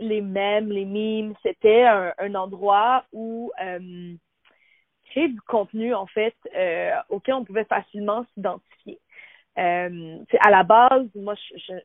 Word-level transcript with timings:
les 0.00 0.22
mèmes, 0.22 0.72
les 0.72 0.86
memes, 0.86 1.34
c'était 1.42 1.84
un, 1.84 2.34
endroit 2.34 3.04
où 3.12 3.52
euh, 3.62 4.14
créer 5.10 5.28
du 5.28 5.40
contenu, 5.42 5.94
en 5.94 6.06
fait, 6.06 6.34
euh, 6.56 6.92
auquel 7.10 7.34
on 7.34 7.44
pouvait 7.44 7.64
facilement 7.64 8.24
s'identifier. 8.34 8.98
Euh, 9.58 10.18
à 10.40 10.50
la 10.50 10.62
base, 10.62 11.06
moi, 11.14 11.34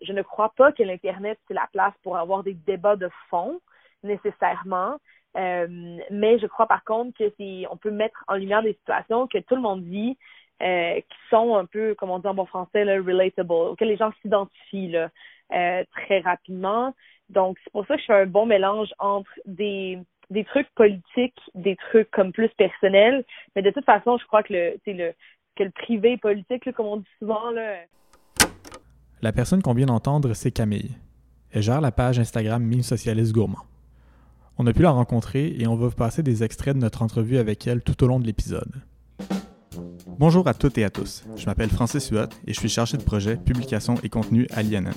je, 0.02 0.14
ne 0.14 0.22
crois 0.22 0.54
pas 0.56 0.72
que 0.72 0.82
l'Internet, 0.82 1.38
c'est 1.48 1.54
la 1.54 1.68
place 1.74 1.94
pour 2.04 2.18
avoir 2.18 2.44
des 2.44 2.54
débats 2.54 2.96
de 2.96 3.10
fond, 3.30 3.60
nécessairement. 4.02 4.98
Mais 5.36 6.40
je 6.40 6.48
crois 6.48 6.66
par 6.66 6.86
contre 6.86 7.18
que 7.18 7.30
c'est 7.38 7.66
on 7.70 7.76
peut 7.76 7.92
mettre 7.92 8.24
en 8.30 8.36
lumière 8.36 8.64
des 8.64 8.74
situations 8.76 9.28
que 9.28 9.40
tout 9.40 9.56
le 9.56 9.62
monde 9.62 9.84
vit 9.84 10.18
qui 10.62 11.18
sont 11.30 11.58
un 11.58 11.66
peu, 11.66 11.94
comme 11.96 12.10
on 12.10 12.20
dit 12.20 12.28
en 12.28 12.34
bon 12.34 12.46
français, 12.46 12.86
là, 12.86 12.94
relatable, 12.94 13.52
auxquelles 13.52 13.90
les 13.90 13.98
gens 13.98 14.14
s'identifient 14.22 14.96
très 15.50 16.20
rapidement. 16.24 16.94
Donc, 17.30 17.58
c'est 17.64 17.72
pour 17.72 17.86
ça 17.88 17.96
que 17.96 18.02
je 18.02 18.06
fais 18.06 18.22
un 18.22 18.26
bon 18.26 18.46
mélange 18.46 18.90
entre 19.00 19.30
des, 19.46 20.00
des 20.30 20.44
trucs 20.44 20.70
politiques, 20.76 21.40
des 21.56 21.76
trucs 21.76 22.10
comme 22.12 22.32
plus 22.32 22.50
personnels. 22.58 23.24
Mais 23.56 23.62
de 23.62 23.72
toute 23.72 23.86
façon, 23.86 24.18
je 24.18 24.26
crois 24.26 24.44
que 24.44 24.54
le, 24.54 24.80
le, 24.86 25.14
le 25.60 25.70
privé 25.72 26.18
politique, 26.18 26.72
comme 26.74 26.86
on 26.86 26.98
dit 26.98 27.06
souvent, 27.20 27.52
là. 27.52 27.78
La 29.22 29.32
personne 29.32 29.62
qu'on 29.62 29.74
vient 29.74 29.88
d'entendre, 29.88 30.34
c'est 30.34 30.52
Camille. 30.52 30.92
Elle 31.52 31.64
gère 31.64 31.82
la 31.82 31.92
page 31.92 32.20
Instagram 32.20 32.62
Mille 32.62 32.84
Socialiste 32.84 33.34
Gourmand. 33.34 33.64
On 34.58 34.68
a 34.68 34.74
pu 34.74 34.84
la 34.84 34.92
rencontrer 34.92 35.56
et 35.58 35.68
on 35.68 35.76
va 35.76 35.88
vous 35.88 35.96
passer 35.96 36.24
des 36.24 36.44
extraits 36.44 36.76
de 36.76 36.80
notre 36.80 37.02
entrevue 37.02 37.38
avec 37.38 37.66
elle 37.68 37.82
tout 37.82 38.02
au 38.04 38.08
long 38.08 38.20
de 38.20 38.26
l'épisode. 38.26 38.72
Bonjour 40.18 40.48
à 40.48 40.54
toutes 40.54 40.78
et 40.78 40.86
à 40.86 40.90
tous. 40.90 41.26
Je 41.36 41.46
m'appelle 41.46 41.70
Francis 41.70 42.10
Huot 42.10 42.30
et 42.48 42.54
je 42.54 42.60
suis 42.60 42.70
chargé 42.70 42.98
de 42.98 43.04
projet 43.04 43.36
publication 43.36 43.96
et 44.04 44.10
contenu 44.10 44.48
à 44.52 44.62
l'INM. 44.64 44.94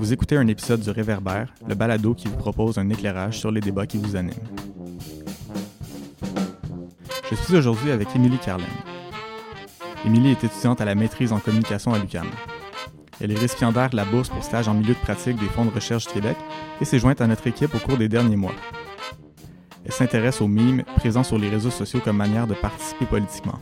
Vous 0.00 0.12
écoutez 0.12 0.36
un 0.36 0.48
épisode 0.48 0.80
du 0.80 0.90
Réverbère, 0.90 1.54
le 1.68 1.76
balado 1.76 2.14
qui 2.14 2.26
vous 2.26 2.36
propose 2.36 2.78
un 2.78 2.90
éclairage 2.90 3.38
sur 3.38 3.52
les 3.52 3.60
débats 3.60 3.86
qui 3.86 3.96
vous 3.96 4.16
animent. 4.16 4.34
Je 7.30 7.36
suis 7.36 7.54
aujourd'hui 7.56 7.92
avec 7.92 8.08
Émilie 8.16 8.38
Carlin. 8.38 8.64
Émilie 10.04 10.32
est 10.32 10.42
étudiante 10.42 10.80
à 10.80 10.84
la 10.84 10.96
maîtrise 10.96 11.32
en 11.32 11.38
communication 11.38 11.94
à 11.94 11.98
l'UQAM. 12.00 12.26
Elle 13.20 13.30
est 13.30 13.38
récipiendaire 13.38 13.90
de 13.90 13.96
la 13.96 14.04
bourse 14.04 14.28
pour 14.28 14.42
stage 14.42 14.66
en 14.66 14.74
milieu 14.74 14.94
de 14.94 14.98
pratique 14.98 15.38
des 15.38 15.46
fonds 15.46 15.64
de 15.64 15.70
recherche 15.70 16.08
du 16.08 16.14
Québec 16.14 16.36
et 16.80 16.84
s'est 16.84 16.98
jointe 16.98 17.20
à 17.20 17.28
notre 17.28 17.46
équipe 17.46 17.74
au 17.74 17.78
cours 17.78 17.96
des 17.96 18.08
derniers 18.08 18.36
mois. 18.36 18.54
Elle 19.84 19.92
s'intéresse 19.92 20.40
aux 20.40 20.48
mimes 20.48 20.82
présents 20.96 21.22
sur 21.22 21.38
les 21.38 21.48
réseaux 21.48 21.70
sociaux 21.70 22.00
comme 22.04 22.16
manière 22.16 22.48
de 22.48 22.54
participer 22.54 23.06
politiquement. 23.06 23.60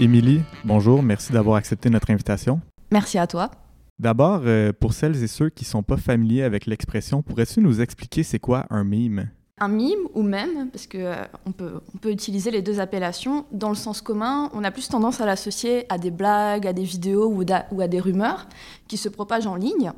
Émilie, 0.00 0.40
bonjour, 0.64 1.02
merci 1.02 1.32
d'avoir 1.32 1.56
accepté 1.56 1.90
notre 1.90 2.10
invitation. 2.10 2.60
Merci 2.90 3.18
à 3.18 3.26
toi. 3.26 3.50
D'abord, 3.98 4.42
euh, 4.44 4.72
pour 4.72 4.94
celles 4.94 5.22
et 5.22 5.26
ceux 5.26 5.50
qui 5.50 5.64
ne 5.64 5.68
sont 5.68 5.82
pas 5.82 5.96
familiers 5.96 6.42
avec 6.42 6.66
l'expression, 6.66 7.22
pourrais-tu 7.22 7.60
nous 7.60 7.80
expliquer 7.80 8.22
c'est 8.22 8.38
quoi 8.38 8.66
un 8.70 8.84
mime? 8.84 9.30
un 9.58 9.68
mime 9.68 10.08
ou 10.14 10.22
même, 10.22 10.70
parce 10.70 10.88
qu'on 10.88 10.98
euh, 10.98 11.24
on, 11.46 11.52
peut, 11.52 11.80
on 11.94 11.98
peut 11.98 12.10
utiliser 12.10 12.50
les 12.50 12.62
deux 12.62 12.80
appellations, 12.80 13.46
dans 13.52 13.68
le 13.68 13.76
sens 13.76 14.00
commun, 14.00 14.50
on 14.54 14.64
a 14.64 14.72
plus 14.72 14.88
tendance 14.88 15.20
à 15.20 15.26
l'associer 15.26 15.86
à 15.88 15.98
des 15.98 16.10
blagues, 16.10 16.66
à 16.66 16.72
des 16.72 16.82
vidéos 16.82 17.26
ou, 17.26 17.44
ou, 17.70 17.80
à 17.80 17.86
des 17.86 18.00
rumeurs 18.00 18.48
qui 18.88 18.96
se 18.96 19.08
propagent 19.08 19.46
en 19.46 19.54
ligne. 19.54 19.92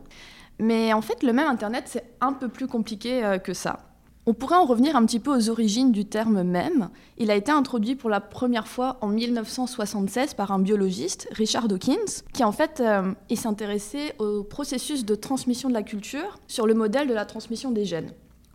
Mais 0.58 0.92
en 0.92 1.00
fait, 1.00 1.22
le 1.22 1.32
même 1.32 1.48
Internet, 1.48 1.84
c'est 1.86 2.04
un 2.20 2.34
peu 2.34 2.48
plus 2.48 2.66
compliqué 2.66 3.24
euh, 3.24 3.38
que 3.38 3.54
ça. 3.54 3.93
On 4.26 4.32
pourrait 4.32 4.56
en 4.56 4.64
revenir 4.64 4.96
un 4.96 5.04
petit 5.04 5.20
peu 5.20 5.36
aux 5.36 5.50
origines 5.50 5.92
du 5.92 6.06
terme 6.06 6.42
mème. 6.44 6.88
Il 7.18 7.30
a 7.30 7.34
été 7.34 7.52
introduit 7.52 7.94
pour 7.94 8.08
la 8.08 8.20
première 8.20 8.66
fois 8.66 8.96
en 9.02 9.08
1976 9.08 10.32
par 10.32 10.50
un 10.50 10.58
biologiste, 10.58 11.28
Richard 11.32 11.68
Dawkins, 11.68 12.22
qui 12.32 12.42
en 12.42 12.52
fait 12.52 12.80
euh, 12.80 13.12
s'intéressait 13.34 14.14
au 14.18 14.42
processus 14.42 15.04
de 15.04 15.14
transmission 15.14 15.68
de 15.68 15.74
la 15.74 15.82
culture 15.82 16.38
sur 16.46 16.66
le 16.66 16.72
modèle 16.72 17.06
de 17.06 17.12
la 17.12 17.26
transmission 17.26 17.70
des 17.70 17.84
gènes. 17.84 18.12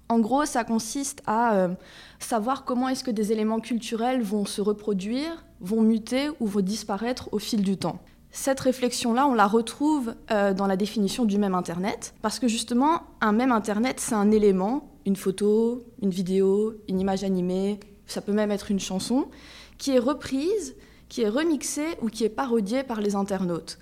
En 0.10 0.18
gros, 0.18 0.46
ça 0.46 0.64
consiste 0.64 1.22
à 1.28 1.54
euh, 1.54 1.68
savoir 2.18 2.66
comment 2.66 2.90
est-ce 2.90 3.04
que 3.04 3.12
des 3.12 3.32
éléments 3.32 3.60
culturels 3.60 4.24
vont 4.24 4.46
se 4.46 4.62
reproduire, 4.62 5.46
vont 5.62 5.84
muter 5.84 6.30
ou 6.40 6.48
vont 6.48 6.62
disparaître 6.62 7.30
au 7.32 7.38
fil 7.38 7.62
du 7.62 7.78
temps. 7.78 8.00
Cette 8.32 8.60
réflexion-là, 8.60 9.28
on 9.28 9.34
la 9.34 9.48
retrouve 9.48 10.14
euh, 10.32 10.54
dans 10.54 10.68
la 10.68 10.78
définition 10.78 11.26
du 11.26 11.38
même 11.38 11.56
Internet, 11.56 12.14
parce 12.22 12.40
que 12.40 12.48
justement, 12.48 13.02
un 13.22 13.32
même 13.32 13.52
Internet, 13.52 14.00
c'est 14.00 14.16
un 14.16 14.32
élément, 14.32 14.92
une 15.06 15.16
photo, 15.16 15.84
une 16.02 16.12
vidéo, 16.12 16.76
une 16.88 17.00
image 17.00 17.24
animée, 17.24 17.80
ça 18.06 18.22
peut 18.22 18.32
même 18.32 18.52
être 18.52 18.70
une 18.70 18.80
chanson, 18.80 19.28
qui 19.78 19.92
est 19.92 20.00
reprise, 20.00 20.76
qui 21.10 21.24
est 21.24 21.30
remixée 21.30 21.98
ou 22.02 22.08
qui 22.08 22.24
est 22.24 22.30
parodiée 22.30 22.84
par 22.84 23.02
les 23.02 23.16
internautes. 23.16 23.80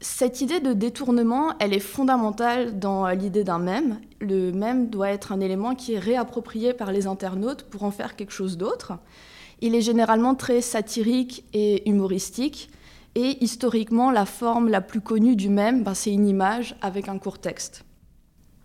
Cette 0.00 0.42
idée 0.42 0.60
de 0.60 0.74
détournement, 0.74 1.54
elle 1.58 1.72
est 1.72 1.80
fondamentale 1.80 2.78
dans 2.78 3.08
l'idée 3.08 3.42
d'un 3.42 3.58
mème. 3.58 4.00
Le 4.20 4.52
mème 4.52 4.90
doit 4.90 5.10
être 5.10 5.32
un 5.32 5.40
élément 5.40 5.74
qui 5.74 5.94
est 5.94 5.98
réapproprié 5.98 6.72
par 6.72 6.92
les 6.92 7.06
internautes 7.08 7.64
pour 7.64 7.82
en 7.82 7.90
faire 7.90 8.14
quelque 8.14 8.30
chose 8.32 8.56
d'autre. 8.56 8.92
Il 9.60 9.74
est 9.74 9.80
généralement 9.80 10.36
très 10.36 10.60
satirique 10.60 11.44
et 11.52 11.88
humoristique. 11.88 12.70
Et 13.14 13.42
historiquement, 13.42 14.10
la 14.10 14.26
forme 14.26 14.68
la 14.68 14.80
plus 14.80 15.00
connue 15.00 15.36
du 15.36 15.48
mème, 15.48 15.82
ben, 15.82 15.94
c'est 15.94 16.12
une 16.12 16.28
image 16.28 16.76
avec 16.82 17.08
un 17.08 17.18
court 17.18 17.38
texte. 17.38 17.84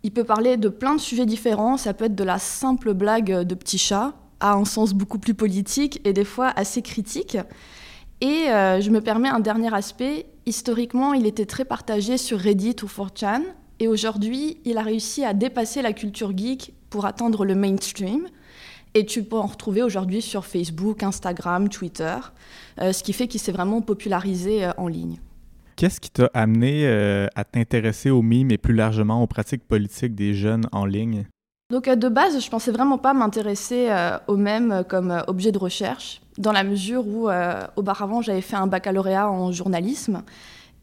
Il 0.04 0.12
peut 0.12 0.26
parler 0.26 0.58
de 0.58 0.70
plein 0.70 0.96
de 0.96 1.00
sujets 1.00 1.26
différents. 1.26 1.78
Ça 1.78 1.94
peut 1.94 2.06
être 2.06 2.16
de 2.16 2.24
la 2.24 2.38
simple 2.38 2.94
blague 2.94 3.32
de 3.32 3.56
petit 3.56 3.78
chat 3.78 4.14
à 4.40 4.54
un 4.54 4.66
sens 4.66 4.94
beaucoup 4.94 5.18
plus 5.18 5.34
politique 5.34 6.02
et 6.04 6.12
des 6.12 6.26
fois 6.26 6.50
assez 6.56 6.82
critique. 6.82 7.38
Et 8.20 8.50
euh, 8.50 8.82
je 8.82 8.90
me 8.90 9.00
permets 9.00 9.30
un 9.30 9.40
dernier 9.40 9.74
aspect. 9.74 10.26
Historiquement, 10.46 11.14
il 11.14 11.26
était 11.26 11.46
très 11.46 11.66
partagé 11.66 12.18
sur 12.18 12.38
Reddit 12.38 12.76
ou 12.84 12.88
4chan. 12.88 13.44
Et 13.80 13.88
aujourd'hui, 13.88 14.58
il 14.66 14.78
a 14.78 14.82
réussi 14.82 15.24
à 15.24 15.34
dépasser 15.34 15.82
la 15.82 15.94
culture 15.94 16.38
geek 16.38 16.74
pour 16.90 17.06
atteindre 17.06 17.46
le 17.46 17.56
mainstream. 17.56 18.28
Et 18.96 19.06
tu 19.06 19.24
peux 19.24 19.38
en 19.38 19.48
retrouver 19.48 19.82
aujourd'hui 19.82 20.22
sur 20.22 20.46
Facebook, 20.46 21.04
Instagram, 21.04 21.70
Twitter, 21.70 22.16
euh, 22.80 22.94
ce 22.94 23.04
qui 23.04 23.14
fait 23.14 23.28
qu'il 23.28 23.40
s'est 23.40 23.52
vraiment 23.52 23.82
popularisé 23.82 24.66
euh, 24.66 24.72
en 24.78 24.88
ligne. 24.88 25.20
Qu'est-ce 25.76 26.00
qui 26.00 26.12
t'a 26.12 26.30
amené 26.36 26.88
à 27.36 27.44
t'intéresser 27.44 28.12
aux 28.12 28.22
mimes 28.22 28.52
et 28.52 28.60
plus 28.60 28.76
largement 28.76 29.24
aux 29.24 29.28
pratiques 29.28 29.68
politiques 29.68 30.14
des 30.14 30.36
jeunes 30.36 30.68
en 30.72 30.86
ligne? 30.86 31.26
Donc 31.72 31.90
de 31.90 32.10
base, 32.10 32.40
je 32.40 32.50
pensais 32.50 32.72
vraiment 32.72 33.00
pas 33.00 33.16
m'intéresser 33.16 33.90
aux 34.28 34.38
mèmes 34.38 34.84
comme 34.88 35.24
objet 35.28 35.52
de 35.52 35.58
recherche 35.58 36.22
dans 36.38 36.52
la 36.52 36.64
mesure 36.64 37.08
où 37.08 37.30
euh, 37.30 37.62
auparavant 37.76 38.22
j'avais 38.22 38.42
fait 38.42 38.56
un 38.56 38.68
baccalauréat 38.68 39.30
en 39.30 39.52
journalisme 39.52 40.24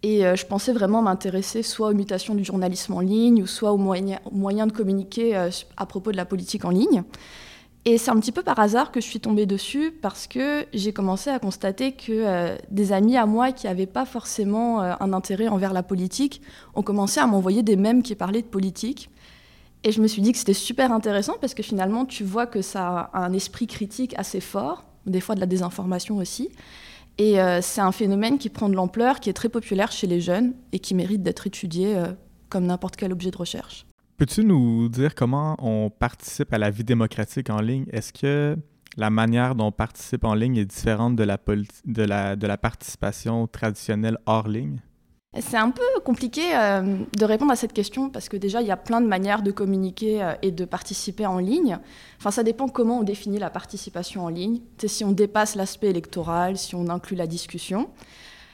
et 0.03 0.25
euh, 0.25 0.37
je 0.37 0.47
pensais 0.47 0.73
vraiment 0.73 1.03
m'intéresser 1.03 1.63
soit 1.63 1.89
aux 1.89 1.95
mutations 1.95 2.35
du 2.35 2.45
journalisme 2.45 2.95
en 2.95 3.01
ligne 3.01 3.43
ou 3.43 3.47
soit 3.47 3.73
aux 3.73 3.79
moyens, 3.79 4.19
de 4.23 4.73
communiquer 4.73 5.37
euh, 5.37 5.51
à 5.77 5.87
propos 5.87 6.13
de 6.13 6.17
la 6.17 6.25
politique 6.25 6.65
en 6.65 6.71
ligne. 6.71 7.03
Et 7.87 7.97
c'est 7.97 8.11
un 8.11 8.21
petit 8.21 8.33
peu 8.33 8.43
par 8.43 8.59
hasard 8.59 8.93
que 8.93 9.01
je 9.01 9.07
suis 9.07 9.21
tombée 9.21 9.47
dessus 9.47 9.91
parce 9.91 10.27
que 10.27 10.67
j'ai 10.75 10.93
commencé 10.93 11.31
à 11.31 11.39
constater 11.39 11.93
que 11.93 12.59
des 12.71 12.93
amis 12.93 13.17
à 13.17 13.25
moi 13.25 13.53
qui 13.53 13.67
n'avaient 13.67 13.87
pas 13.87 14.05
forcément 14.05 14.81
un 14.83 15.13
intérêt 15.15 15.49
envers 15.49 15.73
la 15.73 15.83
politique 15.83 16.43
ont 16.75 16.83
commencé 16.83 17.21
à 17.21 17.27
m'envoyer 17.27 17.63
des 17.63 17.77
mèmes 17.77 18.03
qui 18.03 18.15
parlaient 18.15 18.43
de 18.43 18.47
politique. 18.47 19.09
Et 19.83 19.93
je 19.93 20.03
me 20.03 20.07
suis 20.07 20.21
dit 20.21 20.33
que 20.33 20.39
c'était 20.39 20.53
super 20.53 20.93
intéressant 20.93 21.37
parce 21.41 21.55
que 21.55 21.63
finalement 21.63 22.05
tu 22.05 22.23
vois 22.23 22.47
que 22.47 22.61
ça 22.61 23.11
a 23.15 23.25
un 23.25 23.33
esprit 23.33 23.67
critique 23.67 24.15
assez 24.19 24.41
fort 24.41 24.85
des 25.07 25.21
fois 25.21 25.35
de 25.35 25.41
la 25.41 25.47
désinformation 25.47 26.19
aussi. 26.19 26.51
Et 27.19 27.41
euh, 27.41 27.61
c'est 27.63 27.81
un 27.81 27.93
phénomène 27.93 28.39
qui 28.39 28.49
prend 28.49 28.69
de 28.69 28.75
l'ampleur, 28.75 29.21
qui 29.21 29.31
est 29.31 29.35
très 29.35 29.49
populaire 29.49 29.93
chez 29.93 30.07
les 30.07 30.21
jeunes 30.21 30.55
et 30.73 30.79
qui 30.79 30.95
mérite 30.95 31.23
d'être 31.23 31.47
étudié 31.47 31.97
euh, 31.97 32.13
comme 32.49 32.67
n'importe 32.67 32.97
quel 32.97 33.13
objet 33.13 33.31
de 33.31 33.37
recherche. 33.37 33.87
Peux-tu 34.21 34.45
nous 34.45 34.91
dire 34.91 35.15
comment 35.15 35.57
on 35.61 35.89
participe 35.89 36.53
à 36.53 36.59
la 36.59 36.69
vie 36.69 36.85
démocratique 36.85 37.49
en 37.49 37.63
ligne? 37.63 37.87
Est-ce 37.91 38.13
que 38.13 38.55
la 38.99 39.09
manière 39.09 39.55
dont 39.55 39.69
on 39.69 39.73
participe 39.73 40.25
en 40.25 40.35
ligne 40.35 40.59
est 40.59 40.67
différente 40.67 41.17
de 41.17 41.25
la, 41.25 42.59
participation 42.59 43.47
traditionnelle 43.47 44.19
hors 44.27 44.47
ligne? 44.47 44.83
C'est 45.41 45.57
un 45.57 45.71
peu 45.71 45.83
compliqué 46.05 46.55
euh, 46.55 46.99
de 47.19 47.25
répondre 47.25 47.51
à 47.51 47.57
cette 47.57 47.73
question 47.73 48.11
parce 48.11 48.29
que 48.29 48.37
déjà, 48.37 48.61
il 48.61 48.67
y 48.67 48.71
a 48.71 48.77
plein 48.77 49.01
de 49.01 49.07
manières 49.07 49.41
de 49.41 49.53
communiquer 49.53 50.23
euh, 50.23 50.35
et 50.43 50.51
de 50.51 50.67
participer 50.67 51.25
en 51.25 51.39
ligne. 51.39 51.79
Enfin, 52.19 52.31
ça 52.31 52.43
dépend 52.43 52.69
comment 52.69 52.99
on 52.99 53.05
définit 53.05 53.39
la 53.39 53.49
participation 53.49 54.27
en 54.27 54.29
ligne. 54.29 54.61
C'est 54.77 54.89
si 54.89 55.03
on 55.03 55.13
dépasse 55.13 55.55
l'aspect 55.55 55.89
électoral, 55.89 56.59
si 56.59 56.75
on 56.75 56.91
inclut 56.91 57.17
la 57.17 57.27
discussion. 57.27 57.89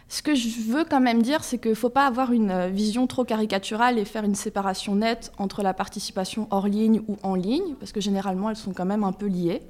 Ce 0.08 0.22
que 0.22 0.34
je 0.36 0.48
veux 0.70 0.84
quand 0.84 1.00
même 1.00 1.20
dire, 1.20 1.42
c'est 1.42 1.58
qu'il 1.58 1.70
ne 1.70 1.76
faut 1.76 1.88
pas 1.88 2.06
avoir 2.06 2.32
une 2.32 2.50
euh, 2.50 2.68
vision 2.68 3.08
trop 3.08 3.24
caricaturale 3.24 3.98
et 3.98 4.04
faire 4.04 4.22
une 4.22 4.36
séparation 4.36 4.94
nette 4.94 5.32
entre 5.36 5.62
la 5.62 5.74
participation 5.74 6.46
hors 6.50 6.68
ligne 6.68 7.02
ou 7.08 7.16
en 7.24 7.34
ligne, 7.34 7.74
parce 7.80 7.90
que 7.90 8.00
généralement, 8.00 8.48
elles 8.50 8.56
sont 8.56 8.72
quand 8.72 8.84
même 8.84 9.02
un 9.02 9.12
peu 9.12 9.26
liées. 9.26 9.62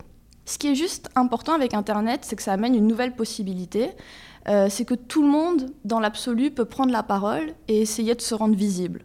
Ce 0.45 0.59
qui 0.59 0.69
est 0.69 0.75
juste 0.75 1.09
important 1.15 1.55
avec 1.55 1.73
Internet, 1.73 2.21
c'est 2.23 2.37
que 2.37 2.43
ça 2.43 2.53
amène 2.53 2.75
une 2.75 2.87
nouvelle 2.87 3.15
possibilité. 3.15 3.91
Euh, 4.49 4.69
c'est 4.69 4.85
que 4.85 4.95
tout 4.95 5.23
le 5.23 5.29
monde, 5.29 5.71
dans 5.85 6.01
l'absolu, 6.01 6.51
peut 6.51 6.67
prendre 6.67 6.93
la 6.93 7.03
parole 7.03 7.55
et 7.67 7.81
essayer 7.81 8.15
de 8.15 8.21
se 8.21 8.35
rendre 8.35 8.55
visible. 8.55 9.05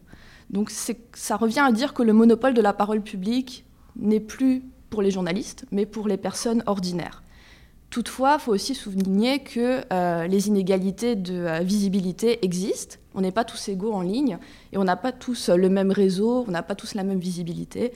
Donc 0.50 0.70
ça 0.70 1.38
revient 1.38 1.64
à 1.66 1.72
dire 1.72 1.94
que 1.94 2.04
le 2.04 2.12
monopole 2.14 2.54
de 2.54 2.62
la 2.62 2.74
parole 2.74 3.02
publique 3.02 3.66
n'est 3.96 4.20
plus 4.20 4.64
pour 4.90 5.02
les 5.02 5.10
journalistes, 5.10 5.66
mais 5.72 5.86
pour 5.86 6.08
les 6.08 6.18
personnes 6.18 6.62
ordinaires. 6.66 7.24
Toutefois, 7.92 8.38
il 8.40 8.42
faut 8.42 8.54
aussi 8.54 8.74
souligner 8.74 9.40
que 9.40 9.82
euh, 9.92 10.26
les 10.26 10.48
inégalités 10.48 11.18
de 11.18 11.34
euh, 11.34 11.60
visibilité 11.60 12.44
existent. 12.46 12.96
On 13.14 13.20
n'est 13.20 13.34
pas 13.34 13.44
tous 13.44 13.68
égaux 13.68 13.92
en 13.92 14.00
ligne 14.00 14.38
et 14.72 14.78
on 14.78 14.86
n'a 14.86 14.96
pas 14.96 15.12
tous 15.12 15.50
le 15.50 15.68
même 15.68 15.92
réseau, 15.92 16.46
on 16.48 16.52
n'a 16.52 16.64
pas 16.64 16.74
tous 16.74 16.96
la 16.96 17.04
même 17.04 17.20
visibilité. 17.20 17.92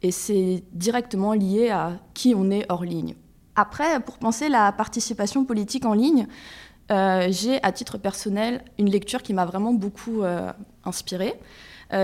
Et 0.00 0.12
c'est 0.12 0.64
directement 0.72 1.34
lié 1.34 1.68
à 1.68 1.98
qui 2.14 2.34
on 2.34 2.50
est 2.50 2.64
hors 2.70 2.84
ligne. 2.84 3.16
Après, 3.54 4.00
pour 4.00 4.16
penser 4.16 4.48
la 4.48 4.72
participation 4.72 5.44
politique 5.44 5.84
en 5.84 5.92
ligne, 5.92 6.26
euh, 6.90 7.26
j'ai 7.28 7.62
à 7.62 7.70
titre 7.70 7.98
personnel 7.98 8.64
une 8.78 8.88
lecture 8.88 9.22
qui 9.22 9.34
m'a 9.34 9.44
vraiment 9.44 9.74
beaucoup 9.74 10.22
inspirée. 10.84 11.34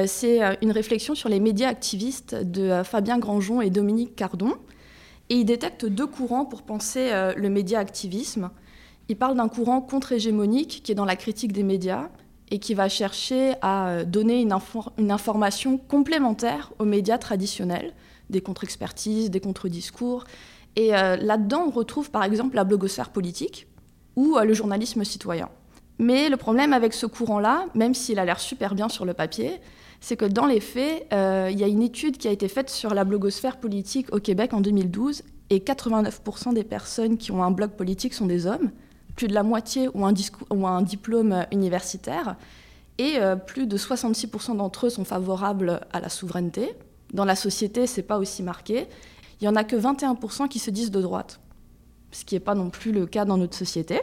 c'est 0.06 0.40
une 0.62 0.72
réflexion 0.72 1.14
sur 1.14 1.31
les 1.31 1.40
médias 1.40 1.69
activistes 1.69 2.34
de 2.34 2.82
Fabien 2.84 3.19
Grangeon 3.19 3.62
et 3.62 3.70
Dominique 3.70 4.14
Cardon. 4.14 4.56
Et 5.30 5.36
il 5.36 5.44
détecte 5.44 5.86
deux 5.86 6.08
courants 6.08 6.44
pour 6.44 6.62
penser 6.62 7.10
euh, 7.12 7.32
le 7.36 7.48
média 7.48 7.78
activisme. 7.78 8.50
Il 9.08 9.16
parle 9.16 9.36
d'un 9.36 9.48
courant 9.48 9.80
contre-hégémonique 9.80 10.82
qui 10.84 10.90
est 10.90 10.96
dans 10.96 11.04
la 11.04 11.14
critique 11.14 11.52
des 11.52 11.62
médias 11.62 12.08
et 12.50 12.58
qui 12.58 12.74
va 12.74 12.88
chercher 12.88 13.54
à 13.62 13.88
euh, 13.88 14.04
donner 14.04 14.42
une, 14.42 14.52
une 14.98 15.12
information 15.12 15.78
complémentaire 15.78 16.72
aux 16.80 16.84
médias 16.84 17.16
traditionnels, 17.16 17.94
des 18.28 18.40
contre-expertises, 18.40 19.30
des 19.30 19.40
contre-discours. 19.40 20.24
Et 20.74 20.96
euh, 20.96 21.16
là-dedans, 21.16 21.64
on 21.68 21.70
retrouve 21.70 22.10
par 22.10 22.24
exemple 22.24 22.56
la 22.56 22.64
blogosphère 22.64 23.10
politique 23.10 23.68
ou 24.16 24.36
le 24.36 24.52
journalisme 24.52 25.04
citoyen. 25.04 25.48
Mais 26.00 26.31
le 26.31 26.38
problème 26.38 26.73
avec 26.73 26.94
ce 26.94 27.05
courant-là, 27.05 27.67
même 27.75 27.93
s'il 27.93 28.19
a 28.19 28.25
l'air 28.25 28.41
super 28.41 28.75
bien 28.75 28.88
sur 28.88 29.05
le 29.05 29.12
papier, 29.12 29.61
c'est 30.00 30.17
que 30.17 30.25
dans 30.25 30.47
les 30.47 30.61
faits, 30.61 31.06
euh, 31.12 31.50
il 31.52 31.61
y 31.61 31.62
a 31.62 31.67
une 31.67 31.82
étude 31.82 32.17
qui 32.17 32.26
a 32.26 32.31
été 32.31 32.49
faite 32.49 32.70
sur 32.70 32.94
la 32.94 33.05
blogosphère 33.05 33.58
politique 33.58 34.06
au 34.11 34.19
Québec 34.19 34.55
en 34.55 34.62
2012, 34.62 35.23
et 35.50 35.58
89% 35.58 36.55
des 36.55 36.64
personnes 36.64 37.19
qui 37.19 37.32
ont 37.32 37.43
un 37.44 37.50
blog 37.50 37.73
politique 37.73 38.14
sont 38.14 38.25
des 38.25 38.47
hommes, 38.47 38.70
plus 39.14 39.29
de 39.29 39.35
la 39.35 39.43
moitié 39.43 39.91
ont 39.93 40.06
un, 40.06 40.82
diplôme 40.82 41.44
universitaire, 41.52 42.37
et 42.97 43.19
euh, 43.19 43.37
plus 43.37 43.67
de 43.67 43.76
66% 43.76 44.56
d'entre 44.56 44.87
eux 44.87 44.91
sont 44.91 45.05
favorables 45.05 45.82
à 45.93 46.00
la 46.00 46.08
souveraineté. 46.08 46.73
Dans 47.12 47.26
la 47.26 47.37
société, 47.37 47.87
c'est 47.87 48.02
pas 48.05 48.17
aussi 48.17 48.43
marqué. 48.43 48.87
Il 49.43 49.44
y 49.44 49.49
en 49.49 49.56
a 49.56 49.64
que 49.64 49.76
21% 49.76 50.49
qui 50.49 50.61
se 50.61 50.70
disent 50.70 50.93
de 50.93 51.02
droite, 51.02 51.41
ce 52.11 52.25
qui 52.25 52.37
n'est 52.37 52.41
pas 52.41 52.55
non 52.55 52.70
plus 52.70 52.91
le 52.91 53.05
cas 53.05 53.26
dans 53.26 53.37
notre 53.37 53.55
société. 53.55 54.00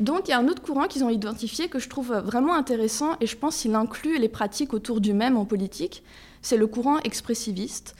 Donc 0.00 0.26
il 0.26 0.32
y 0.32 0.34
a 0.34 0.38
un 0.38 0.48
autre 0.48 0.62
courant 0.62 0.86
qu'ils 0.88 1.04
ont 1.04 1.10
identifié 1.10 1.68
que 1.68 1.78
je 1.78 1.88
trouve 1.88 2.14
vraiment 2.14 2.54
intéressant 2.54 3.16
et 3.20 3.26
je 3.26 3.36
pense 3.36 3.58
qu'il 3.58 3.74
inclut 3.74 4.18
les 4.18 4.28
pratiques 4.28 4.74
autour 4.74 5.00
du 5.00 5.12
même 5.12 5.36
en 5.36 5.44
politique. 5.44 6.02
C'est 6.42 6.56
le 6.56 6.66
courant 6.66 6.98
expressiviste. 7.00 7.94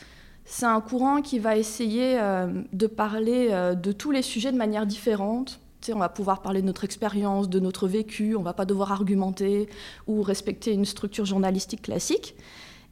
C'est 0.44 0.66
un 0.66 0.80
courant 0.80 1.22
qui 1.22 1.38
va 1.38 1.56
essayer 1.56 2.18
euh, 2.20 2.48
de 2.72 2.86
parler 2.86 3.48
euh, 3.50 3.74
de 3.74 3.92
tous 3.92 4.10
les 4.10 4.22
sujets 4.22 4.52
de 4.52 4.58
manière 4.58 4.86
différente. 4.86 5.60
on 5.88 5.98
va 5.98 6.08
pouvoir 6.08 6.42
parler 6.42 6.60
de 6.60 6.66
notre 6.66 6.84
expérience, 6.84 7.48
de 7.48 7.60
notre 7.60 7.88
vécu, 7.88 8.34
on 8.34 8.40
ne 8.40 8.44
va 8.44 8.52
pas 8.52 8.66
devoir 8.66 8.92
argumenter 8.92 9.68
ou 10.06 10.22
respecter 10.22 10.72
une 10.72 10.84
structure 10.84 11.24
journalistique 11.24 11.82
classique. 11.82 12.34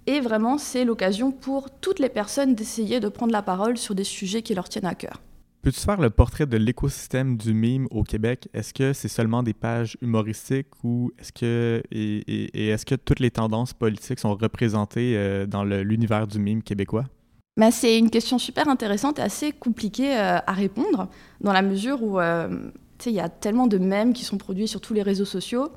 Et 0.07 0.21
vraiment, 0.21 0.59
c'est 0.59 0.85
l'occasion 0.85 1.31
pour 1.31 1.71
toutes 1.71 1.99
les 1.99 2.09
personnes 2.09 2.55
d'essayer 2.55 3.01
de 3.01 3.09
prendre 3.09 3.33
la 3.33 3.43
parole 3.43 3.77
sur 3.77 3.95
des 3.95 4.05
sujets 4.05 4.43
qui 4.43 4.55
leur 4.55 4.69
tiennent 4.69 4.87
à 4.87 4.95
cœur. 4.95 5.21
Peux-tu 5.63 5.79
faire 5.79 6.01
le 6.01 6.11
portrait 6.11 6.47
de 6.47 6.57
l'écosystème 6.57 7.37
du 7.37 7.55
mime 7.55 7.87
au 7.93 8.03
Québec? 8.03 8.49
Est-ce 8.53 8.75
que 8.75 8.93
c'est 8.93 9.07
seulement 9.07 9.45
des 9.45 9.53
pages 9.53 9.97
humoristiques 10.03 10.67
ou 10.83 11.13
est-ce 11.21 11.31
que 11.31 11.81
et, 11.93 12.71
est-ce 12.71 12.85
que 12.85 12.97
toutes 12.97 13.21
les 13.21 13.31
tendances 13.31 13.73
politiques 13.73 14.19
sont 14.19 14.35
représentées 14.35 15.17
euh, 15.17 15.47
dans 15.47 15.63
l'univers 15.63 16.27
du 16.27 16.41
mime 16.41 16.65
québécois? 16.65 17.05
Ben, 17.57 17.71
c'est 17.71 17.97
une 17.97 18.11
question 18.11 18.41
super 18.41 18.69
intéressante 18.69 19.21
et 19.21 19.23
assez 19.23 19.53
compliquée 19.53 20.19
euh, 20.19 20.39
à 20.45 20.53
répondre, 20.53 21.09
dans 21.41 21.53
la 21.53 21.63
mesure 21.63 22.03
où 22.03 22.19
euh, 22.19 22.49
il 23.07 23.13
y 23.13 23.21
a 23.21 23.29
tellement 23.29 23.69
de 23.69 23.79
mèmes 23.79 24.15
qui 24.15 24.25
sont 24.25 24.39
produits 24.39 24.67
sur 24.67 24.81
tous 24.81 24.95
les 24.95 25.03
réseaux 25.03 25.25
sociaux. 25.25 25.71